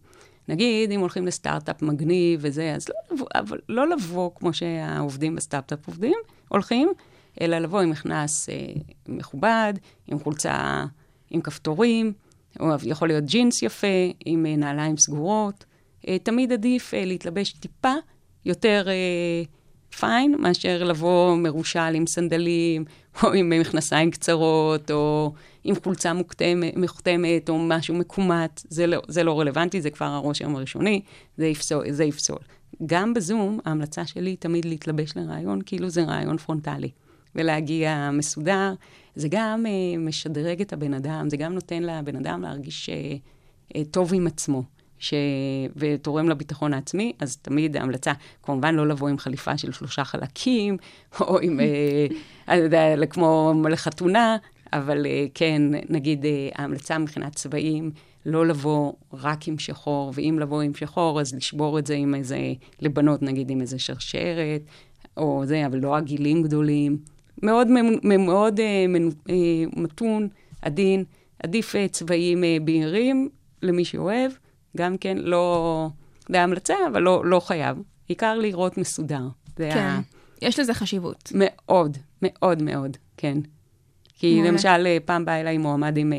נגיד, 0.47 0.91
אם 0.91 0.99
הולכים 0.99 1.25
לסטארט-אפ 1.25 1.81
מגניב 1.81 2.39
וזה, 2.43 2.75
אז 2.75 2.89
לא 2.89 2.95
לבוא, 3.15 3.27
אבל 3.35 3.59
לא 3.69 3.89
לבוא 3.89 4.31
כמו 4.35 4.53
שהעובדים 4.53 5.35
בסטארט-אפ 5.35 5.87
עובדים, 5.87 6.17
הולכים, 6.47 6.89
אלא 7.41 7.59
לבוא 7.59 7.81
עם 7.81 7.89
מכנס 7.89 8.49
אה, 8.49 8.55
מכובד, 9.07 9.73
עם 10.07 10.19
חולצה 10.19 10.85
עם 11.29 11.41
כפתורים, 11.41 12.13
או 12.59 12.67
יכול 12.83 13.07
להיות 13.07 13.23
ג'ינס 13.23 13.61
יפה, 13.61 13.87
עם 14.25 14.45
אה, 14.45 14.55
נעליים 14.55 14.97
סגורות. 14.97 15.65
אה, 16.07 16.19
תמיד 16.19 16.51
עדיף 16.51 16.93
אה, 16.93 17.05
להתלבש 17.05 17.53
טיפה 17.53 17.93
יותר 18.45 18.85
אה, 18.87 19.43
פיין, 19.99 20.35
מאשר 20.39 20.83
לבוא 20.83 21.35
מרושל 21.35 21.79
עם 21.79 22.07
סנדלים, 22.07 22.85
או 23.23 23.33
עם 23.33 23.49
מכנסיים 23.49 24.11
קצרות, 24.11 24.91
או 24.91 25.33
עם 25.63 25.75
חולצה 25.83 26.13
מוכתמת, 26.75 27.49
או 27.49 27.59
משהו 27.59 27.95
מקומט. 27.95 28.61
זה 28.69 28.87
לא, 28.87 29.01
זה 29.07 29.23
לא 29.23 29.39
רלוונטי, 29.39 29.81
זה 29.81 29.89
כבר 29.89 30.05
הרושם 30.05 30.55
הראשוני, 30.55 31.01
זה 31.37 31.45
יפסול. 31.45 31.91
זה 31.91 32.03
יפסול. 32.03 32.39
גם 32.85 33.13
בזום, 33.13 33.59
ההמלצה 33.65 34.05
שלי 34.05 34.29
היא 34.29 34.37
תמיד 34.39 34.65
להתלבש 34.65 35.13
לרעיון 35.15 35.61
כאילו 35.65 35.89
זה 35.89 36.03
רעיון 36.03 36.37
פרונטלי, 36.37 36.89
ולהגיע 37.35 38.09
מסודר. 38.13 38.73
זה 39.15 39.27
גם 39.31 39.65
uh, 39.65 39.99
משדרג 39.99 40.61
את 40.61 40.73
הבן 40.73 40.93
אדם, 40.93 41.29
זה 41.29 41.37
גם 41.37 41.53
נותן 41.53 41.83
לבן 41.83 42.15
אדם 42.15 42.41
להרגיש 42.41 42.89
uh, 42.89 43.73
uh, 43.73 43.79
טוב 43.91 44.13
עם 44.13 44.27
עצמו. 44.27 44.63
ש... 44.99 45.13
ותורם 45.75 46.29
לביטחון 46.29 46.73
העצמי, 46.73 47.13
אז 47.19 47.37
תמיד 47.37 47.77
ההמלצה, 47.77 48.13
כמובן 48.43 48.75
לא 48.75 48.87
לבוא 48.87 49.09
עם 49.09 49.17
חליפה 49.17 49.57
של 49.57 49.71
שלושה 49.71 50.03
חלקים, 50.03 50.77
או 51.21 51.39
עם, 51.39 51.59
אה, 51.59 52.07
אני 52.47 52.61
יודע, 52.61 53.05
כמו 53.09 53.53
לחתונה, 53.69 54.37
אבל 54.73 55.05
אה, 55.05 55.25
כן, 55.33 55.61
נגיד 55.89 56.25
אה, 56.25 56.49
ההמלצה 56.55 56.97
מבחינת 56.97 57.35
צבעים, 57.35 57.91
לא 58.25 58.47
לבוא 58.47 58.93
רק 59.13 59.47
עם 59.47 59.59
שחור, 59.59 60.11
ואם 60.15 60.37
לבוא 60.41 60.61
עם 60.61 60.73
שחור, 60.73 61.21
אז 61.21 61.35
לשבור 61.35 61.79
את 61.79 61.87
זה 61.87 61.93
עם 61.93 62.15
איזה, 62.15 62.37
לבנות 62.81 63.21
נגיד 63.21 63.49
עם 63.49 63.61
איזה 63.61 63.79
שרשרת, 63.79 64.61
או 65.17 65.41
זה, 65.45 65.65
אבל 65.65 65.79
לא 65.79 65.97
עגילים 65.97 66.43
גדולים. 66.43 66.97
מאוד, 67.43 67.67
מאוד 68.03 68.59
מתון, 69.77 70.27
עדין, 70.61 71.03
עדיף 71.43 71.75
צבעים 71.91 72.43
בהירים 72.65 73.29
למי 73.61 73.85
שאוהב. 73.85 74.31
גם 74.77 74.97
כן 74.97 75.17
לא, 75.17 75.89
זה 76.29 76.41
המלצה, 76.41 76.75
אבל 76.91 77.01
לא, 77.01 77.25
לא 77.25 77.39
חייב. 77.39 77.77
עיקר 78.07 78.37
לראות 78.37 78.77
מסודר. 78.77 79.27
כן, 79.55 79.77
ה... 79.77 79.99
יש 80.41 80.59
לזה 80.59 80.73
חשיבות. 80.73 81.31
מאוד, 81.35 81.97
מאוד 82.21 82.63
מאוד, 82.63 82.97
כן. 83.17 83.37
כי 84.13 84.35
מולה. 84.35 84.51
למשל, 84.51 84.87
אה, 84.87 84.97
פעם 85.05 85.25
בא 85.25 85.31
אליי 85.31 85.57
מועמד 85.57 85.97
עם 85.97 86.13
אה, 86.13 86.17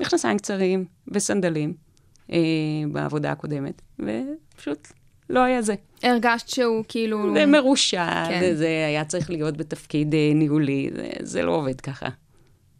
מכנסיים 0.00 0.38
קצרים 0.38 0.84
וסנדלים 1.08 1.74
אה, 2.32 2.38
בעבודה 2.92 3.32
הקודמת, 3.32 3.82
ופשוט 3.98 4.88
לא 5.30 5.40
היה 5.40 5.62
זה. 5.62 5.74
הרגשת 6.02 6.48
שהוא 6.48 6.84
כאילו... 6.88 7.34
זה 7.34 7.46
מרושע, 7.46 8.24
כן. 8.28 8.54
זה 8.54 8.84
היה 8.86 9.04
צריך 9.04 9.30
להיות 9.30 9.56
בתפקיד 9.56 10.14
אה, 10.14 10.30
ניהולי, 10.34 10.90
זה, 10.94 11.10
זה 11.20 11.42
לא 11.42 11.52
עובד 11.52 11.80
ככה. 11.80 12.08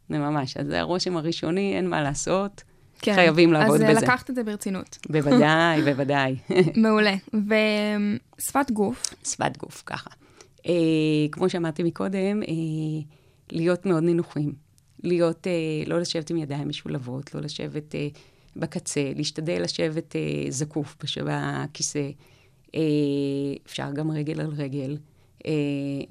זה 0.08 0.18
ממש, 0.18 0.56
אז 0.56 0.66
זה 0.66 0.80
הרושם 0.80 1.16
הראשוני, 1.16 1.76
אין 1.76 1.88
מה 1.88 2.02
לעשות. 2.02 2.62
כן. 3.02 3.14
חייבים 3.14 3.52
לעבוד 3.52 3.74
אז 3.74 3.82
בזה. 3.82 3.98
אז 3.98 4.02
לקחת 4.02 4.30
את 4.30 4.34
זה 4.34 4.44
ברצינות. 4.44 4.98
בוודאי, 5.12 5.82
בוודאי. 5.82 6.36
מעולה. 6.82 7.14
ושפת 8.38 8.70
גוף? 8.70 9.14
שפת 9.24 9.56
גוף, 9.56 9.82
ככה. 9.86 10.10
אה, 10.66 10.72
כמו 11.32 11.48
שאמרתי 11.48 11.82
מקודם, 11.82 12.42
אה, 12.42 12.48
להיות 13.50 13.86
מאוד 13.86 14.02
נינוחים. 14.02 14.52
להיות, 15.02 15.46
אה, 15.46 15.52
לא 15.86 16.00
לשבת 16.00 16.30
עם 16.30 16.36
ידיים 16.36 16.68
משולבות, 16.68 17.34
לא 17.34 17.40
לשבת 17.40 17.94
אה, 17.94 18.08
בקצה, 18.56 19.12
להשתדל 19.16 19.62
לשבת 19.62 20.16
אה, 20.16 20.50
זקוף 20.50 20.96
בכיסא. 21.00 22.10
אה, 22.74 22.80
אפשר 23.66 23.92
גם 23.92 24.10
רגל 24.10 24.40
על 24.40 24.50
רגל. 24.56 24.96
אה, 25.46 25.52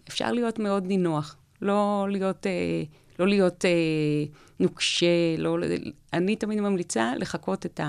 אפשר 0.10 0.32
להיות 0.32 0.60
מאוד 0.60 0.86
נינוח. 0.86 1.36
לא 1.62 2.08
להיות... 2.10 2.48
אה, 2.48 2.84
לא 3.22 3.28
להיות 3.28 3.66
אה, 3.66 3.70
נוקשה, 4.60 5.36
לא... 5.38 5.58
אני 6.14 6.36
תמיד 6.36 6.62
ממליצה 6.62 7.14
לחקות 7.18 7.66
את 7.66 7.80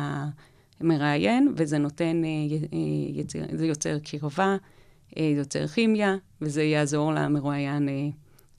המראיין, 0.80 1.52
וזה 1.56 1.78
נותן, 1.78 2.22
אה, 2.24 2.56
אה, 2.72 3.20
יצר, 3.20 3.38
זה 3.52 3.66
יוצר 3.66 3.98
קרבה, 3.98 4.56
אה, 5.16 5.30
זה 5.34 5.40
יוצר 5.40 5.66
כימיה, 5.66 6.16
וזה 6.40 6.62
יעזור 6.62 7.12
למרואיין 7.12 7.88
אה, 7.88 8.08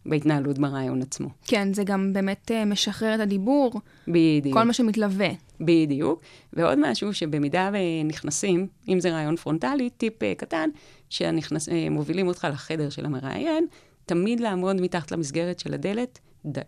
בהתנהלות 0.05 0.59
ברעיון 0.59 1.01
עצמו. 1.01 1.29
כן, 1.45 1.73
זה 1.73 1.83
גם 1.83 2.13
באמת 2.13 2.51
אה, 2.51 2.65
משחרר 2.65 3.15
את 3.15 3.19
הדיבור. 3.19 3.81
בדיוק. 4.07 4.57
כל 4.57 4.63
מה 4.63 4.73
שמתלווה. 4.73 5.29
בדיוק. 5.62 6.21
ועוד 6.53 6.79
משהו 6.81 7.13
שבמידה 7.13 7.69
ונכנסים, 7.73 8.67
אם 8.88 8.99
זה 8.99 9.12
רעיון 9.12 9.36
פרונטלי, 9.36 9.89
טיפ 9.89 10.23
אה, 10.23 10.33
קטן, 10.38 10.69
שמובילים 11.09 12.27
אותך 12.27 12.47
לחדר 12.51 12.89
של 12.89 13.05
המראיין, 13.05 13.67
תמיד 14.05 14.39
לעמוד 14.39 14.81
מתחת 14.81 15.12
למסגרת 15.12 15.59
של 15.59 15.73
הדלת, 15.73 16.19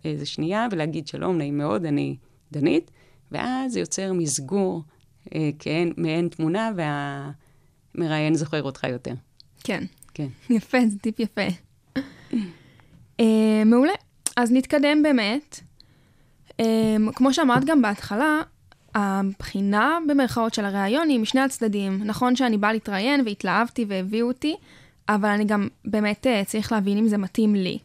איזה 0.04 0.26
שנייה 0.26 0.68
ולהגיד 0.70 1.06
שלום, 1.06 1.38
נעים 1.38 1.58
מאוד, 1.58 1.84
אני 1.84 2.16
דנית, 2.52 2.90
ואז 3.32 3.72
זה 3.72 3.80
יוצר 3.80 4.12
מסגור, 4.12 4.82
אה, 5.34 5.50
כן, 5.58 5.88
מעין 5.96 6.28
תמונה, 6.28 6.70
והמראיין 7.94 8.34
זוכר 8.34 8.62
אותך 8.62 8.84
יותר. 8.84 9.14
כן. 9.64 9.84
כן. 10.14 10.28
יפה, 10.50 10.78
זה 10.88 10.98
טיפ 10.98 11.20
יפה. 11.20 11.46
אה, 13.20 13.62
מעולה. 13.66 13.92
אז 14.36 14.52
נתקדם 14.52 15.02
באמת. 15.02 15.60
אה, 16.60 16.96
כמו 17.14 17.34
שאמרת 17.34 17.64
גם 17.64 17.82
בהתחלה, 17.82 18.40
הבחינה 18.94 19.98
במרכאות 20.08 20.54
של 20.54 20.64
הראיון 20.64 21.08
היא 21.08 21.20
משני 21.20 21.40
הצדדים. 21.40 22.00
נכון 22.04 22.36
שאני 22.36 22.58
באה 22.58 22.72
להתראיין 22.72 23.22
והתלהבתי 23.26 23.84
והביאו 23.88 24.28
אותי, 24.28 24.56
אבל 25.08 25.28
אני 25.28 25.44
גם 25.44 25.68
באמת 25.84 26.26
אה, 26.26 26.44
צריך 26.44 26.72
להבין 26.72 26.98
אם 26.98 27.08
זה 27.08 27.18
מתאים 27.18 27.54
לי. 27.54 27.78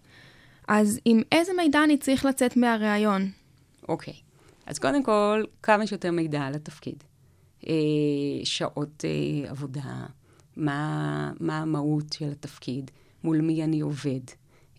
אז 0.73 0.99
עם 1.05 1.21
איזה 1.31 1.51
מידע 1.57 1.83
אני 1.83 1.97
צריך 1.97 2.25
לצאת 2.25 2.57
מהראיון? 2.57 3.31
אוקיי. 3.89 4.13
Okay. 4.13 4.17
אז 4.65 4.79
קודם 4.79 5.03
כל, 5.03 5.43
כמה 5.63 5.87
שיותר 5.87 6.11
מידע 6.11 6.41
על 6.41 6.53
התפקיד. 6.53 7.03
אה, 7.67 7.73
שעות 8.43 9.05
אה, 9.05 9.49
עבודה, 9.49 10.05
מה, 10.57 11.31
מה 11.39 11.57
המהות 11.57 12.13
של 12.13 12.31
התפקיד, 12.31 12.91
מול 13.23 13.41
מי 13.41 13.63
אני 13.63 13.79
עובד. 13.81 14.19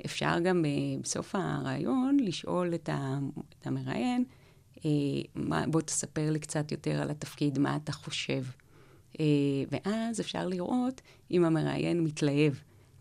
אפשר 0.05 0.38
גם 0.44 0.64
אה, 0.64 0.70
בסוף 1.02 1.35
הראיון 1.35 2.16
לשאול 2.20 2.74
את, 2.74 2.88
ה, 2.88 3.18
את 3.61 3.66
המראיין, 3.66 4.24
אה, 4.85 4.90
מה, 5.35 5.64
בוא 5.66 5.81
תספר 5.81 6.31
לי 6.31 6.38
קצת 6.38 6.72
יותר 6.72 7.02
על 7.02 7.11
התפקיד, 7.11 7.59
מה 7.59 7.76
אתה 7.76 7.92
חושב. 7.92 8.42
אה, 9.20 9.24
ואז 9.70 10.20
אפשר 10.20 10.48
לראות 10.48 11.00
אם 11.31 11.44
המראיין 11.44 12.05
מתלהב. 12.05 12.52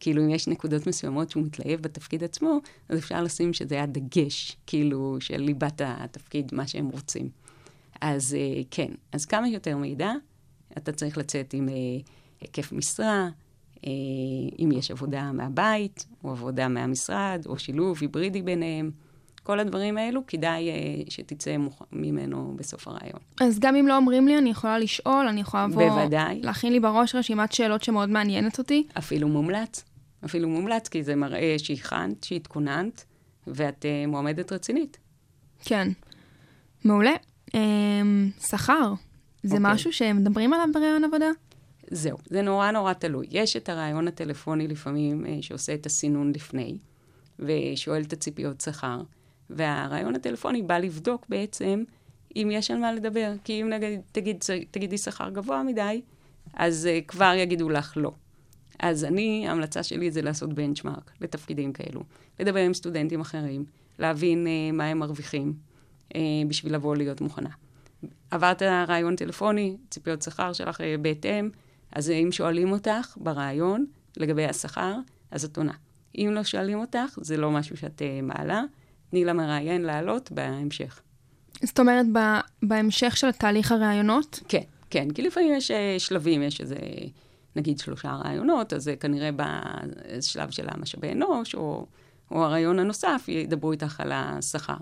כאילו, 0.01 0.23
אם 0.23 0.29
יש 0.29 0.47
נקודות 0.47 0.87
מסוימות 0.87 1.29
שהוא 1.29 1.43
מתלהב 1.43 1.81
בתפקיד 1.81 2.23
עצמו, 2.23 2.59
אז 2.89 2.97
אפשר 2.97 3.23
לשים 3.23 3.53
שזה 3.53 3.83
הדגש, 3.83 4.57
כאילו, 4.67 5.17
של 5.19 5.37
ליבת 5.37 5.81
התפקיד, 5.85 6.51
מה 6.53 6.67
שהם 6.67 6.89
רוצים. 6.89 7.29
אז 8.01 8.37
אה, 8.39 8.61
כן, 8.71 8.91
אז 9.11 9.25
כמה 9.25 9.47
שיותר 9.47 9.77
מידע, 9.77 10.11
אתה 10.77 10.91
צריך 10.91 11.17
לצאת 11.17 11.53
עם 11.53 11.69
אה, 11.69 11.73
היקף 12.41 12.71
משרה, 12.71 13.29
אה, 13.85 13.91
אם 14.59 14.69
יש 14.71 14.91
עבודה 14.91 15.31
מהבית, 15.31 16.05
או 16.23 16.31
עבודה 16.31 16.67
מהמשרד, 16.67 17.43
או 17.45 17.59
שילוב 17.59 17.97
היברידי 18.01 18.41
ביניהם. 18.41 18.91
כל 19.43 19.59
הדברים 19.59 19.97
האלו, 19.97 20.21
כדאי 20.27 20.69
שתצא 21.09 21.57
מוכ... 21.57 21.81
ממנו 21.91 22.53
בסוף 22.55 22.87
הרעיון. 22.87 23.19
אז 23.41 23.59
גם 23.59 23.75
אם 23.75 23.87
לא 23.87 23.97
אומרים 23.97 24.27
לי, 24.27 24.37
אני 24.37 24.49
יכולה 24.49 24.79
לשאול, 24.79 25.27
אני 25.27 25.41
יכולה 25.41 25.67
לבוא... 25.67 25.89
בוודאי. 25.89 26.41
להכין 26.41 26.73
לי 26.73 26.79
בראש 26.79 27.15
רשימת 27.15 27.51
שאלות 27.51 27.83
שמאוד 27.83 28.09
מעניינת 28.09 28.59
אותי. 28.59 28.87
אפילו 28.97 29.27
מומלץ. 29.27 29.90
אפילו 30.25 30.49
מומלץ, 30.49 30.87
כי 30.87 31.03
זה 31.03 31.15
מראה 31.15 31.55
שהכנת, 31.57 32.23
שהתכוננת, 32.23 33.05
ואת 33.47 33.85
uh, 33.85 34.07
מועמדת 34.07 34.51
רצינית. 34.51 34.97
כן. 35.59 35.87
מעולה. 36.83 37.13
Um, 37.49 37.53
שכר, 38.41 38.93
זה 39.43 39.55
okay. 39.55 39.57
אוקיי. 39.57 39.73
משהו 39.73 39.93
שמדברים 39.93 40.53
עליו 40.53 40.67
בראיון 40.73 41.03
עבודה? 41.03 41.29
זהו, 41.91 42.17
זה 42.25 42.41
נורא 42.41 42.71
נורא 42.71 42.93
תלוי. 42.93 43.27
יש 43.31 43.55
את 43.55 43.69
הרעיון 43.69 44.07
הטלפוני 44.07 44.67
לפעמים, 44.67 45.25
uh, 45.25 45.27
שעושה 45.41 45.73
את 45.73 45.85
הסינון 45.85 46.31
לפני, 46.35 46.77
ושואל 47.39 48.01
את 48.01 48.13
הציפיות 48.13 48.61
שכר. 48.61 49.01
והרעיון 49.49 50.15
הטלפוני 50.15 50.61
בא 50.61 50.77
לבדוק 50.77 51.25
בעצם 51.29 51.83
אם 52.35 52.49
יש 52.51 52.71
על 52.71 52.77
מה 52.77 52.93
לדבר. 52.93 53.33
כי 53.43 53.61
אם 53.61 53.69
נגיד, 53.69 54.01
תגיד, 54.11 54.43
תגידי 54.71 54.97
שכר 54.97 55.29
גבוה 55.29 55.63
מדי, 55.63 56.01
אז 56.53 56.89
uh, 56.91 57.05
כבר 57.07 57.33
יגידו 57.37 57.69
לך 57.69 57.93
לא. 57.95 58.11
אז 58.79 59.03
אני, 59.03 59.47
ההמלצה 59.47 59.83
שלי 59.83 60.11
זה 60.11 60.21
לעשות 60.21 60.53
בנצ'מארק 60.53 61.11
לתפקידים 61.21 61.73
כאלו. 61.73 62.03
לדבר 62.39 62.59
עם 62.59 62.73
סטודנטים 62.73 63.21
אחרים, 63.21 63.65
להבין 63.99 64.47
uh, 64.47 64.75
מה 64.75 64.85
הם 64.85 64.99
מרוויחים 64.99 65.53
uh, 66.09 66.15
בשביל 66.47 66.73
לבוא 66.73 66.95
להיות 66.95 67.21
מוכנה. 67.21 67.49
עברת 68.31 68.61
רעיון 68.61 69.15
טלפוני, 69.15 69.77
ציפיות 69.89 70.21
שכר 70.21 70.53
שלך 70.53 70.81
uh, 70.81 70.83
בהתאם, 71.01 71.49
אז 71.91 72.09
אם 72.09 72.29
שואלים 72.31 72.71
אותך 72.71 73.17
ברעיון 73.17 73.85
לגבי 74.17 74.45
השכר, 74.45 74.95
אז 75.31 75.45
את 75.45 75.57
עונה. 75.57 75.73
אם 76.17 76.29
לא 76.33 76.43
שואלים 76.43 76.79
אותך, 76.79 77.17
זה 77.21 77.37
לא 77.37 77.51
משהו 77.51 77.77
שאת 77.77 78.01
uh, 78.01 78.25
מעלה. 78.25 78.63
תני 79.09 79.25
למראיין 79.25 79.81
לעלות 79.81 80.31
בהמשך. 80.31 81.01
זאת 81.63 81.79
אומרת, 81.79 82.05
בהמשך 82.63 83.17
של 83.17 83.31
תהליך 83.31 83.71
הראיונות? 83.71 84.39
כן, 84.47 84.61
כן, 84.89 85.11
כי 85.11 85.21
לפעמים 85.21 85.53
יש 85.53 85.71
אה, 85.71 85.95
שלבים, 85.99 86.43
יש 86.43 86.61
איזה, 86.61 86.75
נגיד 87.55 87.79
שלושה 87.79 88.19
ראיונות, 88.25 88.73
אז 88.73 88.91
כנראה 88.99 89.29
בשלב 89.31 90.51
של 90.51 90.67
המשאבי 90.69 91.11
אנוש, 91.11 91.55
או, 91.55 91.85
או 92.31 92.43
הרעיון 92.43 92.79
הנוסף, 92.79 93.25
ידברו 93.27 93.71
איתך 93.71 93.99
על 93.99 94.11
השכר. 94.11 94.77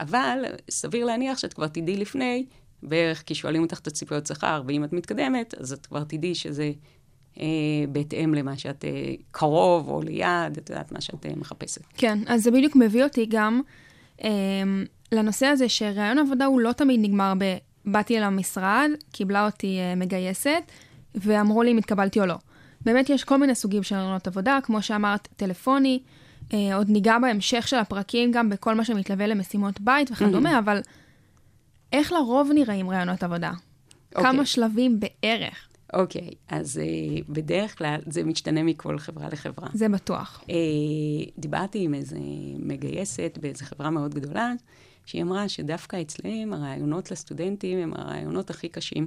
אבל 0.00 0.44
סביר 0.70 1.04
להניח 1.04 1.38
שאת 1.38 1.52
כבר 1.52 1.68
תדעי 1.68 1.96
לפני, 1.96 2.46
בערך 2.82 3.22
כי 3.26 3.34
שואלים 3.34 3.62
אותך 3.62 3.78
את 3.78 3.86
הציפיות 3.86 4.26
שכר, 4.26 4.62
ואם 4.66 4.84
את 4.84 4.92
מתקדמת, 4.92 5.54
אז 5.60 5.72
את 5.72 5.86
כבר 5.86 6.04
תדעי 6.04 6.34
שזה 6.34 6.72
אה, 7.40 7.46
בהתאם 7.88 8.34
למה 8.34 8.56
שאת 8.56 8.84
אה, 8.84 9.14
קרוב 9.30 9.88
או 9.88 10.02
ליד, 10.02 10.56
את 10.58 10.70
יודעת, 10.70 10.92
מה 10.92 11.00
שאת 11.00 11.26
אה, 11.26 11.30
מחפשת. 11.36 11.82
כן, 11.96 12.18
אז 12.26 12.42
זה 12.42 12.50
בדיוק 12.50 12.76
מביא 12.76 13.04
אותי 13.04 13.26
גם 13.28 13.60
אה, 14.24 14.30
לנושא 15.12 15.46
הזה 15.46 15.68
שראיון 15.68 16.18
עבודה 16.18 16.44
הוא 16.44 16.60
לא 16.60 16.72
תמיד 16.72 17.00
נגמר 17.02 17.32
ב... 17.38 17.56
באתי 17.84 18.18
אל 18.18 18.22
המשרד, 18.22 18.90
קיבלה 19.12 19.46
אותי 19.46 19.78
אה, 19.78 19.94
מגייסת, 19.94 20.62
ואמרו 21.14 21.62
לי 21.62 21.72
אם 21.72 21.78
התקבלתי 21.78 22.20
או 22.20 22.26
לא. 22.26 22.36
באמת 22.80 23.10
יש 23.10 23.24
כל 23.24 23.36
מיני 23.36 23.54
סוגים 23.54 23.82
של 23.82 23.94
רעיונות 23.94 24.26
עבודה, 24.26 24.58
כמו 24.62 24.82
שאמרת, 24.82 25.28
טלפוני, 25.36 26.02
אה, 26.52 26.76
עוד 26.76 26.90
ניגע 26.90 27.18
בהמשך 27.18 27.68
של 27.68 27.76
הפרקים 27.76 28.32
גם 28.32 28.50
בכל 28.50 28.74
מה 28.74 28.84
שמתלווה 28.84 29.26
למשימות 29.26 29.80
בית 29.80 30.10
וכדומה, 30.10 30.58
אבל 30.58 30.80
איך 31.92 32.12
לרוב 32.12 32.50
נראים 32.54 32.90
רעיונות 32.90 33.22
עבודה? 33.22 33.52
אוקיי. 34.14 34.32
כמה 34.32 34.46
שלבים 34.46 35.00
בערך? 35.00 35.68
אוקיי, 35.92 36.30
אז 36.48 36.78
אה, 36.78 37.22
בדרך 37.28 37.78
כלל 37.78 38.00
זה 38.06 38.24
משתנה 38.24 38.62
מכל 38.62 38.98
חברה 38.98 39.28
לחברה. 39.28 39.68
זה 39.74 39.88
בטוח. 39.88 40.44
אה, 40.50 40.54
דיברתי 41.38 41.84
עם 41.84 41.94
איזה 41.94 42.18
מגייסת 42.58 43.38
באיזה 43.42 43.64
חברה 43.64 43.90
מאוד 43.90 44.14
גדולה, 44.14 44.52
שהיא 45.06 45.22
אמרה 45.22 45.48
שדווקא 45.48 46.00
אצלם 46.00 46.52
הרעיונות 46.52 47.10
לסטודנטים 47.10 47.78
הם 47.78 47.92
הרעיונות 47.94 48.50
הכי 48.50 48.68
קשים. 48.68 49.06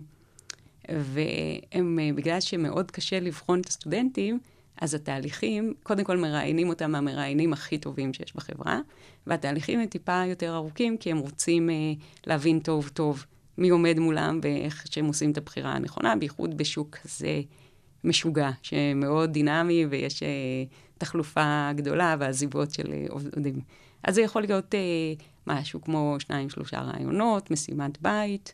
והם, 0.90 2.00
אה, 2.00 2.10
בגלל 2.16 2.40
שמאוד 2.40 2.92
קשה 2.92 3.20
לבחון 3.20 3.62
את 3.62 3.66
הסטודנטים, 3.66 4.40
אז 4.82 4.94
התהליכים, 4.94 5.74
קודם 5.84 6.04
כל 6.04 6.18
מראיינים 6.18 6.70
אותם 6.70 6.92
מהמראיינים 6.92 7.54
הכי 7.54 7.78
טובים 7.78 8.14
שיש 8.14 8.36
בחברה, 8.36 8.80
והתהליכים 9.28 9.80
הם 9.80 9.86
טיפה 9.86 10.24
יותר 10.26 10.56
ארוכים, 10.56 10.98
כי 10.98 11.12
הם 11.12 11.18
רוצים 11.18 11.70
אה, 11.70 11.76
להבין 12.28 12.60
טוב 12.60 12.90
טוב 12.94 13.26
מי 13.58 13.70
עומד 13.70 14.00
מולם 14.00 14.40
ואיך 14.44 14.86
שהם 14.92 15.06
עושים 15.06 15.32
את 15.32 15.38
הבחירה 15.38 15.74
הנכונה, 15.74 16.16
בייחוד 16.16 16.58
בשוק 16.58 16.98
כזה 16.98 17.42
משוגע, 18.04 18.50
שמאוד 18.62 19.32
דינמי 19.32 19.86
ויש 19.86 20.24
אה, 20.24 20.28
תחלופה 20.98 21.70
גדולה 21.76 22.16
ועזיבות 22.20 22.72
של 22.72 22.94
אה, 22.94 23.06
עובדים. 23.10 23.60
אז 24.04 24.16
זה 24.16 24.22
יכול 24.22 24.42
להיות 24.42 24.76
אה, 24.76 24.80
משהו 25.48 25.82
כמו 25.82 26.16
שניים, 26.20 26.50
שלושה 26.50 26.82
רעיונות, 26.82 27.52
משימת 27.52 28.02
בית, 28.02 28.54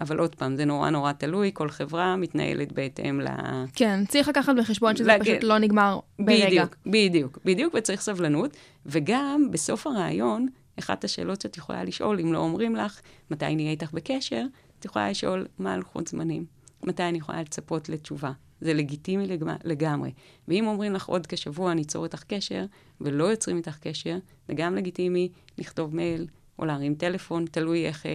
אבל 0.00 0.18
עוד 0.18 0.34
פעם, 0.34 0.56
זה 0.56 0.64
נורא 0.64 0.90
נורא 0.90 1.12
תלוי, 1.12 1.50
כל 1.54 1.68
חברה 1.70 2.16
מתנהלת 2.16 2.72
בהתאם 2.72 3.20
ל... 3.20 3.26
כן, 3.74 4.04
צריך 4.08 4.28
לקחת 4.28 4.52
בחשבון 4.58 4.96
שזה 4.96 5.04
להגיד- 5.08 5.32
פשוט 5.36 5.44
לא 5.44 5.58
נגמר 5.58 5.98
ברגע. 6.18 6.46
בדיוק, 6.46 6.76
בדיוק, 6.86 7.38
בדיוק, 7.44 7.74
וצריך 7.78 8.00
סבלנות. 8.00 8.56
וגם 8.86 9.48
בסוף 9.50 9.86
הרעיון, 9.86 10.46
אחת 10.78 11.04
השאלות 11.04 11.40
שאת 11.40 11.56
יכולה 11.56 11.84
לשאול, 11.84 12.20
אם 12.20 12.32
לא 12.32 12.38
אומרים 12.38 12.76
לך, 12.76 13.00
מתי 13.30 13.54
נהיה 13.56 13.70
איתך 13.70 13.92
בקשר, 13.92 14.44
את 14.78 14.84
יכולה 14.84 15.10
לשאול 15.10 15.46
מה 15.58 15.72
הלוחות 15.74 16.08
זמנים, 16.08 16.44
מתי 16.84 17.02
אני 17.02 17.18
יכולה 17.18 17.40
לצפות 17.40 17.88
לתשובה. 17.88 18.32
זה 18.60 18.74
לגיטימי 18.74 19.26
לגמ- 19.26 19.60
לגמרי. 19.64 20.10
ואם 20.48 20.66
אומרים 20.66 20.92
לך 20.92 21.06
עוד 21.06 21.26
כשבוע 21.26 21.74
ניצור 21.74 22.04
איתך 22.04 22.22
קשר, 22.24 22.64
ולא 23.00 23.24
יוצרים 23.24 23.56
איתך 23.56 23.78
קשר, 23.80 24.16
זה 24.48 24.54
גם 24.54 24.74
לגיטימי 24.76 25.28
לכתוב 25.58 25.96
מייל 25.96 26.26
או 26.60 26.66
להרים 26.66 26.94
טלפון, 26.94 27.44
תלוי 27.50 27.86
איך, 27.86 28.06
אה, 28.06 28.10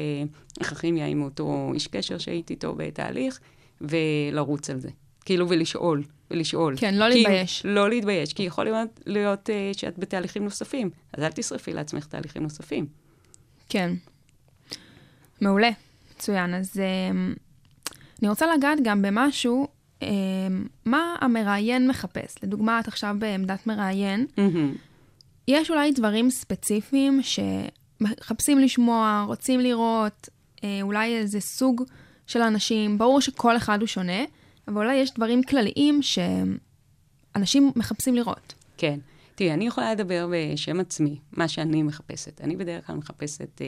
איך 0.59 0.71
הכימיה 0.71 1.05
עם 1.05 1.21
אותו 1.21 1.71
איש 1.73 1.87
קשר 1.87 2.17
שהייתי 2.17 2.53
איתו 2.53 2.75
בתהליך, 2.77 3.39
ולרוץ 3.81 4.69
על 4.69 4.79
זה. 4.79 4.89
כאילו, 5.25 5.49
ולשאול, 5.49 6.03
ולשאול. 6.31 6.75
כן, 6.77 6.95
לא 6.95 7.05
כי- 7.11 7.15
להתבייש. 7.17 7.61
לא 7.65 7.89
להתבייש, 7.89 8.33
כי 8.33 8.43
יכול 8.43 8.63
להיות, 8.63 8.99
להיות 9.05 9.49
uh, 9.49 9.77
שאת 9.77 9.99
בתהליכים 9.99 10.43
נוספים, 10.43 10.89
אז 11.13 11.23
אל 11.23 11.31
תשרפי 11.31 11.73
לעצמך 11.73 12.05
תהליכים 12.05 12.43
נוספים. 12.43 12.85
כן. 13.69 13.93
מעולה, 15.41 15.69
מצוין. 16.15 16.53
אז 16.53 16.73
um, 16.75 17.39
אני 18.21 18.29
רוצה 18.29 18.45
לגעת 18.57 18.77
גם 18.83 19.01
במשהו, 19.01 19.67
um, 20.01 20.05
מה 20.85 21.15
המראיין 21.21 21.87
מחפש. 21.87 22.35
לדוגמה, 22.43 22.79
את 22.79 22.87
עכשיו 22.87 23.15
בעמדת 23.19 23.67
מראיין, 23.67 24.25
יש 25.47 25.71
אולי 25.71 25.91
דברים 25.91 26.29
ספציפיים 26.29 27.19
שמחפשים 27.99 28.59
לשמוע, 28.59 29.23
רוצים 29.27 29.59
לראות, 29.59 30.29
אה, 30.63 30.79
אולי 30.81 31.17
איזה 31.17 31.39
סוג 31.39 31.83
של 32.27 32.41
אנשים, 32.41 32.97
ברור 32.97 33.21
שכל 33.21 33.57
אחד 33.57 33.79
הוא 33.79 33.87
שונה, 33.87 34.23
אבל 34.67 34.77
אולי 34.77 34.95
יש 34.95 35.13
דברים 35.13 35.43
כלליים 35.43 35.99
שאנשים 36.01 37.71
מחפשים 37.75 38.15
לראות. 38.15 38.53
כן. 38.77 38.99
תראי, 39.35 39.53
אני 39.53 39.67
יכולה 39.67 39.93
לדבר 39.93 40.27
בשם 40.31 40.79
עצמי, 40.79 41.19
מה 41.31 41.47
שאני 41.47 41.83
מחפשת. 41.83 42.41
אני 42.41 42.55
בדרך 42.55 42.87
כלל 42.87 42.95
מחפשת 42.95 43.61
אה, 43.61 43.67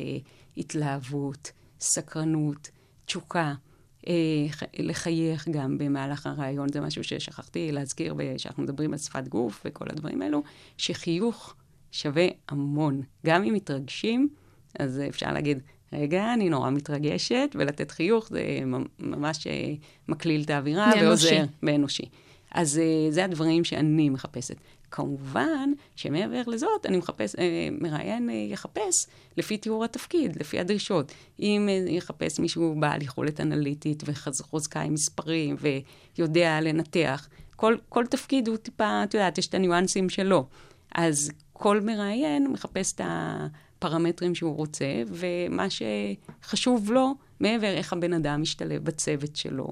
התלהבות, 0.58 1.52
סקרנות, 1.80 2.70
תשוקה, 3.06 3.54
אה, 4.08 4.14
לחייך 4.80 5.48
גם 5.52 5.78
במהלך 5.78 6.28
הרעיון. 6.28 6.70
זה 6.70 6.82
משהו 6.82 7.04
ששכחתי 7.04 7.72
להזכיר 7.72 8.16
כשאנחנו 8.36 8.64
מדברים 8.64 8.94
על 8.94 9.00
שפת 9.00 9.28
גוף 9.28 9.62
וכל 9.66 9.86
הדברים 9.90 10.22
האלו, 10.22 10.44
שחיוך 10.78 11.56
שווה 11.92 12.28
המון. 12.50 13.02
גם 13.26 13.44
אם 13.44 13.54
מתרגשים, 13.54 14.30
אז 14.80 15.02
אפשר 15.10 15.34
להגיד, 15.34 15.60
רגע, 15.94 16.34
אני 16.34 16.50
נורא 16.50 16.70
מתרגשת, 16.70 17.56
ולתת 17.56 17.92
חיוך 17.92 18.28
זה 18.30 18.60
ממ- 18.66 18.86
ממש 19.00 19.48
אה, 19.48 19.74
מקליל 20.08 20.42
את 20.42 20.50
האווירה 20.50 20.92
באנושי. 20.92 21.06
ועוזר. 21.08 21.44
באנושי. 21.64 22.06
אז 22.52 22.78
uh, 22.78 23.14
זה 23.14 23.26
הדברים 23.26 23.64
שאני 23.64 24.10
מחפשת. 24.10 24.56
כמובן 24.92 25.72
שמעבר 25.96 26.42
לזאת, 26.48 26.86
אני 26.86 26.98
מחפש, 26.98 27.36
uh, 27.36 27.40
מראיין 27.82 28.30
יחפש 28.30 29.08
לפי 29.38 29.58
תיאור 29.58 29.84
התפקיד, 29.84 30.36
לפי 30.40 30.60
הדרישות. 30.60 31.12
אם 31.40 31.70
יחפש 31.88 32.40
מישהו 32.40 32.76
בעל 32.80 33.02
יכולת 33.02 33.42
אנליטית 33.42 34.04
וחוזקה 34.06 34.82
עם 34.82 34.94
מספרים 34.94 35.56
ויודע 36.18 36.62
לנתח, 36.62 37.30
כל, 37.56 37.78
כל 37.90 38.06
תפקיד 38.06 38.48
הוא 38.48 38.58
טיפה, 38.58 39.04
את 39.04 39.14
יודעת, 39.14 39.38
יש 39.38 39.48
את 39.48 39.54
הניואנסים 39.54 40.10
שלו. 40.10 40.46
אז 40.96 41.32
כל 41.54 41.82
מראיין 41.82 42.48
מחפש 42.48 42.94
את 42.94 43.02
הפרמטרים 43.04 44.36
שהוא 44.36 44.56
רוצה, 44.56 44.86
ומה 45.08 45.66
שחשוב 45.70 46.92
לו, 46.92 47.16
מעבר 47.40 47.68
איך 47.68 47.94
הבן 47.94 48.14
אדם 48.14 48.42
משתלב 48.42 48.84
בצוות 48.84 49.36
שלו, 49.36 49.68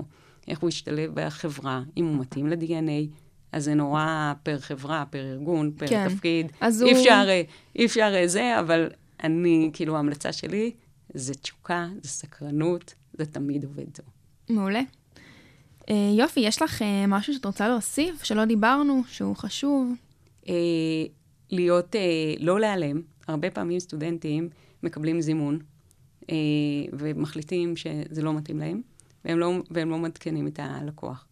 איך 0.48 0.60
הוא 0.60 0.70
ישתלב 0.70 1.12
בחברה, 1.14 1.82
אם 1.98 2.06
הוא 2.06 2.18
מתאים 2.20 2.48
ל-DNA, 2.48 3.16
אז 3.52 3.64
זה 3.64 3.74
נורא 3.74 4.34
פר 4.44 4.60
חברה, 4.60 5.04
פר 5.10 5.32
ארגון, 5.32 5.72
פר 5.78 5.88
כן. 5.88 6.10
תפקיד. 6.10 6.52
אז 6.62 6.84
אי 6.84 6.92
הוא- 6.92 7.00
אפשר, 7.00 7.26
אה, 7.30 7.42
אי 7.76 7.86
אפשר 7.86 8.12
אה, 8.16 8.28
זה, 8.28 8.60
אבל 8.60 8.90
אני, 9.24 9.70
כאילו, 9.74 9.96
ההמלצה 9.96 10.34
שלי 10.34 10.72
זה 11.14 11.34
תשוקה, 11.34 11.88
זה 12.02 12.10
סקרנות, 12.10 12.94
זה 13.14 13.26
תמיד 13.26 13.64
עובד 13.64 13.90
טוב. 13.94 14.06
מעולה. 14.50 14.82
אה, 15.90 15.96
יופי, 16.18 16.40
יש 16.40 16.62
לך 16.62 16.82
משהו 17.08 17.34
שאת 17.34 17.46
רוצה 17.46 17.68
להוסיף, 17.68 18.24
שלא 18.24 18.46
דיברנו, 18.46 19.02
שהוא 19.08 19.36
חשוב? 19.36 19.94
אה, 20.50 20.54
להיות, 21.52 21.96
אה, 21.96 22.34
לא 22.40 22.60
להיעלם. 22.60 23.02
הרבה 23.28 23.52
פעמים 23.52 23.80
סטודנטים 23.80 24.50
מקבלים 24.84 25.22
זימון 25.22 25.60
אה, 26.30 26.36
ומחליטים 26.94 27.76
שזה 27.76 28.22
לא 28.22 28.34
מתאים 28.34 28.60
להם, 28.60 28.82
והם 29.26 29.40
לא, 29.40 29.54
והם 29.72 29.90
לא 29.90 29.98
מעדכנים 29.98 30.48
את 30.48 30.60
הלקוח. 30.60 31.28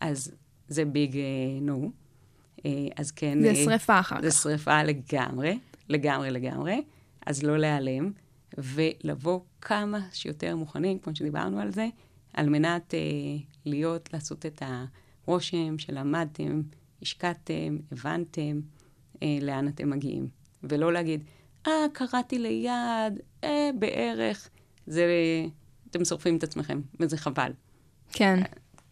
אז 0.00 0.32
זה 0.68 0.84
ביג 0.84 1.18
נו. 1.60 1.90
אה, 2.66 2.70
אז 2.96 3.10
כן... 3.10 3.42
זה 3.42 3.48
אה, 3.48 3.64
שריפה 3.64 4.00
אחר 4.00 4.16
זה 4.22 4.30
כך. 4.30 4.36
שריפה 4.36 4.82
לגמרי, 4.82 5.58
לגמרי 5.88 6.30
לגמרי. 6.30 6.82
אז 7.26 7.42
לא 7.42 7.58
להיעלם, 7.58 8.12
ולבוא 8.58 9.40
כמה 9.60 10.00
שיותר 10.12 10.56
מוכנים, 10.56 10.98
כמו 10.98 11.16
שדיברנו 11.16 11.60
על 11.60 11.72
זה, 11.72 11.88
על 12.32 12.48
מנת 12.48 12.94
אה, 12.94 13.00
להיות, 13.64 14.12
לעשות 14.12 14.46
את 14.46 14.62
הרושם 15.26 15.78
שלמדתם, 15.78 16.62
השקעתם, 17.08 17.78
הבנתם 17.92 18.60
אה, 19.22 19.38
לאן 19.42 19.68
אתם 19.68 19.90
מגיעים. 19.90 20.28
ולא 20.62 20.92
להגיד, 20.92 21.24
אה, 21.66 21.72
קראתי 21.92 22.38
ליד, 22.38 23.20
אה, 23.44 23.70
בערך. 23.78 24.48
זה, 24.86 25.04
אתם 25.90 26.04
שורפים 26.04 26.36
את 26.36 26.42
עצמכם, 26.42 26.80
וזה 27.00 27.16
חבל. 27.16 27.52
כן, 28.12 28.40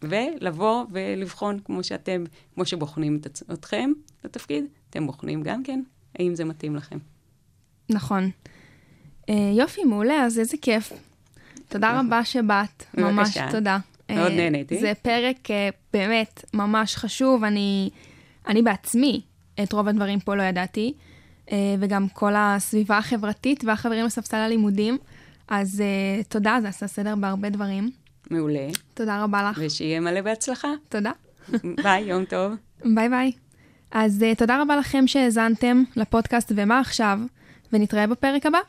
ולבוא 0.01 0.85
ולבחון 0.91 1.59
כמו 1.59 1.83
שאתם, 1.83 2.23
כמו 2.55 2.65
שבוחנים 2.65 3.17
את 3.21 3.25
עצ- 3.25 3.53
אתכם 3.53 3.91
לתפקיד, 4.23 4.65
אתם 4.89 5.07
בוחנים 5.07 5.43
גם 5.43 5.63
כן, 5.63 5.83
האם 6.19 6.35
זה 6.35 6.45
מתאים 6.45 6.75
לכם. 6.75 6.97
נכון. 7.89 8.29
אה, 9.29 9.51
יופי, 9.57 9.83
מעולה, 9.83 10.25
אז 10.25 10.39
איזה 10.39 10.57
כיף. 10.61 10.93
תודה 11.69 11.99
רבה 11.99 12.25
שבאת, 12.25 12.83
ממש 12.97 13.27
בבקשה. 13.37 13.51
תודה. 13.51 13.77
מאוד 14.15 14.31
אה, 14.31 14.37
נהניתי. 14.37 14.79
זה 14.79 14.93
פרק 15.01 15.51
אה, 15.51 15.69
באמת 15.93 16.45
ממש 16.53 16.95
חשוב, 16.95 17.43
אני, 17.43 17.89
אני 18.47 18.61
בעצמי 18.61 19.21
את 19.63 19.73
רוב 19.73 19.87
הדברים 19.87 20.19
פה 20.19 20.35
לא 20.35 20.43
ידעתי, 20.43 20.93
אה, 21.51 21.75
וגם 21.79 22.07
כל 22.09 22.33
הסביבה 22.35 22.97
החברתית 22.97 23.63
והחברים 23.63 24.05
לספסל 24.05 24.37
הלימודים, 24.37 24.97
אז 25.47 25.83
תודה, 26.29 26.57
זה 26.61 26.67
עשה 26.67 26.87
סדר 26.87 27.15
בהרבה 27.15 27.49
דברים. 27.49 27.91
מעולה, 28.31 28.67
תודה 28.93 29.23
רבה 29.23 29.49
לך. 29.49 29.61
ושיהיה 29.61 29.99
מלא 29.99 30.21
בהצלחה. 30.21 30.67
תודה. 30.89 31.11
ביי, 31.83 32.03
יום 32.03 32.25
טוב. 32.25 32.53
ביי 32.95 33.09
ביי. 33.09 33.31
אז 33.91 34.25
תודה 34.37 34.61
רבה 34.61 34.75
לכם 34.75 35.07
שהאזנתם 35.07 35.83
לפודקאסט 35.95 36.51
ומה 36.55 36.79
עכשיו, 36.79 37.19
ונתראה 37.73 38.07
בפרק 38.07 38.45
הבא. 38.45 38.59